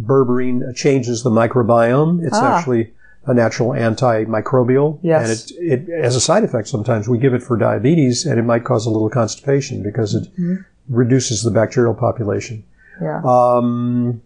berberine 0.00 0.74
changes 0.74 1.22
the 1.22 1.30
microbiome. 1.30 2.24
It's 2.24 2.36
Ah. 2.36 2.56
actually 2.58 2.92
a 3.26 3.32
natural 3.34 3.70
antimicrobial. 3.70 4.98
Yes. 5.02 5.50
And 5.50 5.60
it, 5.72 5.88
it 5.88 6.02
has 6.04 6.14
a 6.16 6.20
side 6.20 6.44
effect 6.44 6.68
sometimes. 6.68 7.08
We 7.08 7.18
give 7.18 7.32
it 7.34 7.42
for 7.42 7.56
diabetes 7.56 8.26
and 8.26 8.38
it 8.38 8.42
might 8.42 8.64
cause 8.64 8.86
a 8.86 8.90
little 8.90 9.08
constipation 9.10 9.82
because 9.82 10.14
it 10.14 10.24
Mm-hmm. 10.38 10.54
reduces 10.88 11.42
the 11.42 11.50
bacterial 11.50 11.94
population. 11.94 12.64
yeah. 13.00 13.22
Um, 13.24 14.20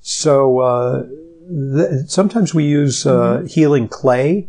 so, 0.00 0.58
uh, 0.58 1.02
th- 1.48 2.08
sometimes 2.08 2.52
we 2.52 2.64
use, 2.64 3.06
uh, 3.06 3.44
healing 3.48 3.86
clay. 3.88 4.48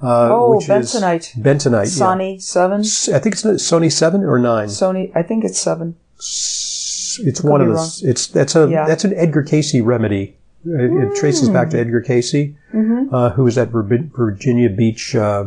Uh, 0.00 0.06
Mm-hmm. 0.06 0.32
oh, 0.32 0.56
which 0.56 0.66
bentonite. 0.66 1.36
is 1.36 1.42
bentonite. 1.42 1.98
yeah. 1.98 2.06
Sony 2.06 2.40
seven. 2.42 2.80
S- 2.80 3.08
I 3.08 3.18
think 3.18 3.34
it's 3.34 3.42
Sony 3.44 3.90
7 3.90 4.24
or 4.24 4.38
9. 4.38 4.66
Sony, 4.68 5.10
I 5.14 5.22
think 5.22 5.44
it's 5.44 5.58
seven. 5.58 5.94
S- 6.18 6.71
It's 7.20 7.42
one 7.42 7.60
of 7.60 7.68
the. 7.68 7.74
wrong. 7.74 7.88
It's 8.02 8.26
that's 8.26 8.54
a 8.56 8.68
Yeah. 8.68 8.86
that's 8.86 9.04
an 9.04 9.14
Edgar 9.14 9.42
Cayce 9.42 9.74
remedy. 9.80 10.36
It, 10.64 10.92
it 10.92 11.16
traces 11.16 11.48
back 11.48 11.70
to 11.70 11.78
Edgar 11.78 12.00
Cayce, 12.00 12.32
Mm-hmm. 12.32 13.12
uh, 13.14 13.30
who 13.30 13.44
was 13.44 13.56
that 13.56 13.68
Virginia 13.70 14.70
Beach 14.70 15.14
uh, 15.16 15.46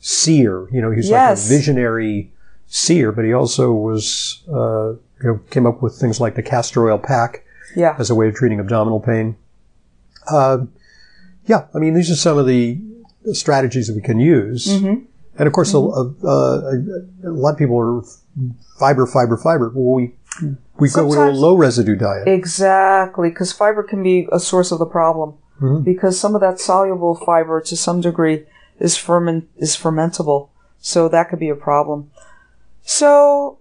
seer. 0.00 0.68
You 0.72 0.80
know, 0.80 0.90
he 0.90 0.96
was 0.96 1.08
Yes. 1.10 1.44
like 1.44 1.54
a 1.54 1.56
visionary 1.58 2.32
seer, 2.66 3.12
but 3.12 3.24
he 3.24 3.32
also 3.32 3.72
was 3.72 4.42
uh, 4.48 4.90
you 4.92 4.98
know 5.22 5.40
came 5.50 5.66
up 5.66 5.82
with 5.82 5.94
things 5.96 6.20
like 6.20 6.34
the 6.34 6.42
castor 6.42 6.88
oil 6.88 6.98
pack 6.98 7.44
Yeah. 7.76 7.94
as 7.98 8.08
a 8.10 8.14
way 8.14 8.28
of 8.28 8.34
treating 8.34 8.58
abdominal 8.58 9.00
pain. 9.00 9.36
Uh, 10.30 10.64
yeah, 11.46 11.66
I 11.74 11.78
mean 11.78 11.92
these 11.94 12.10
are 12.10 12.16
some 12.16 12.38
of 12.38 12.46
the 12.46 12.80
strategies 13.32 13.88
that 13.88 13.94
we 13.96 14.02
can 14.02 14.18
use, 14.18 14.66
Mm-hmm. 14.66 15.04
and 15.38 15.46
of 15.46 15.52
course 15.52 15.74
a, 15.74 15.78
a, 15.78 16.04
a, 16.26 16.78
a 17.24 17.30
lot 17.30 17.52
of 17.52 17.58
people 17.58 17.78
are 17.78 18.02
fiber, 18.78 19.06
fiber, 19.06 19.36
fiber. 19.36 19.70
Well, 19.74 19.94
we 19.94 20.14
we 20.78 20.90
go 20.90 21.06
with 21.06 21.18
a 21.18 21.30
low 21.30 21.54
residue 21.56 21.96
diet. 21.96 22.26
Exactly, 22.28 23.30
because 23.30 23.52
fiber 23.52 23.82
can 23.82 24.02
be 24.02 24.28
a 24.32 24.40
source 24.40 24.72
of 24.72 24.78
the 24.78 24.86
problem. 24.86 25.34
Mhm. 25.60 25.84
Because 25.84 26.18
some 26.18 26.34
of 26.34 26.40
that 26.40 26.60
soluble 26.60 27.14
fiber, 27.14 27.60
to 27.60 27.76
some 27.76 28.00
degree, 28.00 28.44
is 28.80 28.96
ferment 28.96 29.48
is 29.56 29.76
fermentable, 29.76 30.48
so 30.80 31.08
that 31.08 31.28
could 31.30 31.38
be 31.38 31.48
a 31.48 31.54
problem. 31.54 32.10
So, 32.82 33.58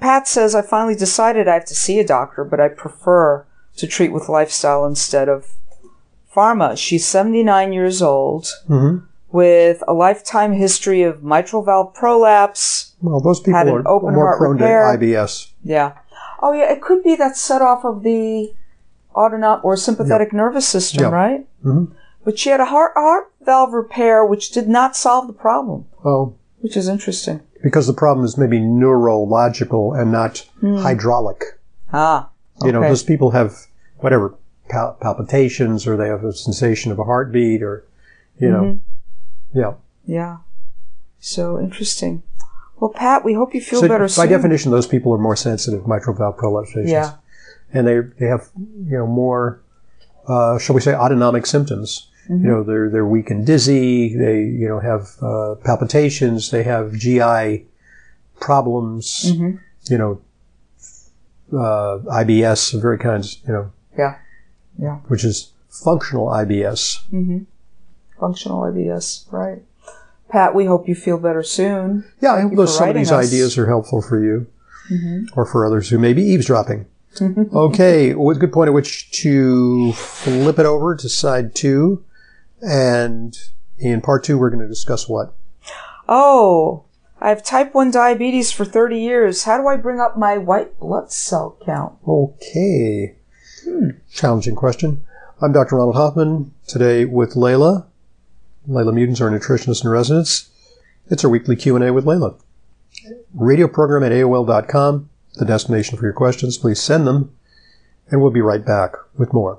Pat 0.00 0.28
says, 0.28 0.54
I 0.54 0.62
finally 0.62 0.94
decided 0.94 1.48
I 1.48 1.54
have 1.54 1.64
to 1.66 1.74
see 1.74 1.98
a 1.98 2.06
doctor, 2.06 2.44
but 2.44 2.60
I 2.60 2.68
prefer 2.68 3.44
to 3.76 3.86
treat 3.86 4.12
with 4.12 4.28
lifestyle 4.28 4.84
instead 4.86 5.28
of 5.28 5.46
pharma. 6.34 6.76
She's 6.76 7.06
79 7.06 7.72
years 7.72 8.02
old 8.02 8.46
Mhm. 8.68 9.02
With 9.36 9.82
a 9.86 9.92
lifetime 9.92 10.52
history 10.52 11.02
of 11.02 11.22
mitral 11.22 11.62
valve 11.62 11.92
prolapse. 11.94 12.92
Well, 13.02 13.20
those 13.20 13.40
people 13.40 13.54
Had 13.58 13.68
an 13.68 13.74
are 13.74 13.88
open 13.88 14.14
more 14.14 14.26
heart 14.28 14.38
prone 14.38 14.52
repair. 14.56 14.96
to 14.96 14.98
IBS. 14.98 15.52
Yeah. 15.62 15.92
Oh, 16.40 16.52
yeah. 16.52 16.72
It 16.72 16.80
could 16.80 17.02
be 17.04 17.14
that 17.16 17.36
set 17.36 17.60
off 17.60 17.84
of 17.84 18.02
the 18.02 18.52
autonomic 19.14 19.62
or 19.64 19.76
sympathetic 19.76 20.32
nervous 20.32 20.66
system, 20.66 21.02
Yeah. 21.04 21.10
right? 21.10 21.46
Mhm. 21.64 21.88
But 22.24 22.38
she 22.38 22.48
had 22.50 22.60
a 22.60 22.64
heart, 22.74 22.92
heart 22.96 23.30
valve 23.44 23.72
repair, 23.74 24.24
which 24.24 24.50
did 24.52 24.68
not 24.68 24.96
solve 24.96 25.26
the 25.26 25.32
problem, 25.46 25.84
Oh. 26.04 26.32
which 26.62 26.76
is 26.76 26.88
interesting. 26.88 27.40
because 27.62 27.86
the 27.88 27.92
problem 28.04 28.24
is 28.24 28.38
maybe 28.38 28.60
neurological 28.60 29.92
and 29.92 30.12
not 30.12 30.44
hydraulic. 30.62 31.58
Ah. 31.92 32.28
You 32.64 32.70
know. 32.72 32.80
Those 32.82 33.02
people 33.02 33.30
have 33.30 33.66
whatever 33.98 34.34
pal- 34.68 34.96
palpitations, 35.00 35.86
or 35.86 35.96
they 35.96 36.06
have 36.08 36.22
a 36.24 36.32
sensation 36.32 36.92
of 36.92 36.98
a 36.98 37.04
heartbeat, 37.04 37.62
or 37.62 37.84
you 38.38 38.50
know, 38.50 38.62
Mm-hmm. 38.62 38.78
Yeah. 39.60 39.72
Yeah. 40.06 40.36
So 41.20 41.58
interesting. 41.58 42.22
Well, 42.78 42.90
Pat, 42.90 43.24
we 43.24 43.32
hope 43.34 43.54
you 43.54 43.60
feel 43.60 43.80
So 43.80 43.88
better 43.88 44.04
by 44.04 44.08
soon. 44.08 44.28
definition, 44.28 44.70
those 44.70 44.86
people 44.86 45.12
are 45.14 45.18
more 45.18 45.34
sensitive 45.36 45.86
mitral 45.88 46.14
valve 46.14 46.36
prolapse 46.36 46.68
patients. 46.74 46.90
Yeah. 46.92 47.10
and 47.72 47.86
they 47.88 47.98
they 48.20 48.26
have 48.26 48.42
you 48.90 48.98
know 48.98 49.06
more, 49.06 49.60
uh, 50.28 50.58
shall 50.58 50.74
we 50.74 50.80
say, 50.82 50.94
autonomic 50.94 51.46
symptoms. 51.46 52.08
Mm-hmm. 52.28 52.44
You 52.44 52.50
know, 52.50 52.62
they're 52.62 52.88
they're 52.90 53.06
weak 53.16 53.30
and 53.30 53.46
dizzy. 53.46 54.14
They 54.16 54.38
you 54.62 54.68
know 54.68 54.78
have 54.80 55.02
uh, 55.22 55.54
palpitations. 55.64 56.50
They 56.50 56.62
have 56.64 56.92
GI 56.92 57.64
problems. 58.40 59.32
Mm-hmm. 59.32 59.56
You 59.92 59.98
know, 59.98 60.12
uh, 61.52 61.98
IBS 62.22 62.74
of 62.74 62.82
very 62.82 62.98
kinds. 62.98 63.38
You 63.46 63.52
know, 63.54 63.72
Yeah. 63.98 64.14
Yeah. 64.78 64.96
which 65.08 65.24
is 65.24 65.52
functional 65.70 66.26
IBS. 66.28 66.98
Mm-hmm. 67.12 67.38
Functional 68.18 68.62
IBS, 68.62 69.30
right. 69.32 69.62
Pat, 70.28 70.54
we 70.54 70.64
hope 70.64 70.88
you 70.88 70.94
feel 70.94 71.18
better 71.18 71.42
soon. 71.42 72.04
Yeah, 72.20 72.34
I 72.34 72.40
hope 72.42 72.54
those, 72.56 72.76
some 72.76 72.88
of 72.88 72.94
these 72.94 73.12
us. 73.12 73.26
ideas 73.28 73.56
are 73.58 73.66
helpful 73.66 74.02
for 74.02 74.22
you, 74.22 74.46
Mm-hmm. 74.90 75.38
or 75.38 75.44
for 75.44 75.66
others 75.66 75.88
who 75.88 75.98
may 75.98 76.12
be 76.12 76.22
eavesdropping. 76.22 76.86
okay, 77.20 78.14
well, 78.14 78.36
good 78.36 78.52
point 78.52 78.68
at 78.68 78.74
which 78.74 79.10
to 79.22 79.92
flip 79.94 80.58
it 80.60 80.66
over 80.66 80.94
to 80.94 81.08
side 81.08 81.54
two, 81.54 82.04
and 82.62 83.36
in 83.78 84.00
part 84.00 84.22
two, 84.24 84.38
we're 84.38 84.50
going 84.50 84.62
to 84.62 84.68
discuss 84.68 85.08
what. 85.08 85.34
Oh, 86.08 86.84
I 87.20 87.30
have 87.30 87.42
type 87.42 87.74
1 87.74 87.90
diabetes 87.90 88.52
for 88.52 88.64
30 88.64 89.00
years. 89.00 89.42
How 89.44 89.58
do 89.58 89.66
I 89.66 89.76
bring 89.76 89.98
up 89.98 90.16
my 90.18 90.38
white 90.38 90.78
blood 90.78 91.10
cell 91.10 91.56
count? 91.64 91.94
Okay, 92.06 93.16
challenging 94.12 94.54
question. 94.54 95.02
I'm 95.42 95.52
Dr. 95.52 95.76
Ronald 95.76 95.96
Hoffman 95.96 96.52
today 96.68 97.04
with 97.06 97.34
Leyla. 97.34 97.86
Leyla 98.68 98.92
Mutens, 98.92 99.20
our 99.20 99.30
nutritionist 99.30 99.84
in 99.84 99.90
residence. 99.90 100.50
It's 101.08 101.24
our 101.24 101.30
weekly 101.30 101.56
Q 101.56 101.76
and 101.76 101.84
A 101.84 101.92
with 101.92 102.04
Leyla. 102.04 102.38
Radio 103.34 103.68
program 103.68 104.02
at 104.02 104.12
AOL.com, 104.12 105.08
the 105.34 105.44
destination 105.44 105.96
for 105.96 106.04
your 106.04 106.12
questions. 106.12 106.58
Please 106.58 106.82
send 106.82 107.06
them, 107.06 107.32
and 108.10 108.20
we'll 108.20 108.30
be 108.30 108.40
right 108.40 108.64
back 108.64 108.94
with 109.16 109.32
more. 109.32 109.54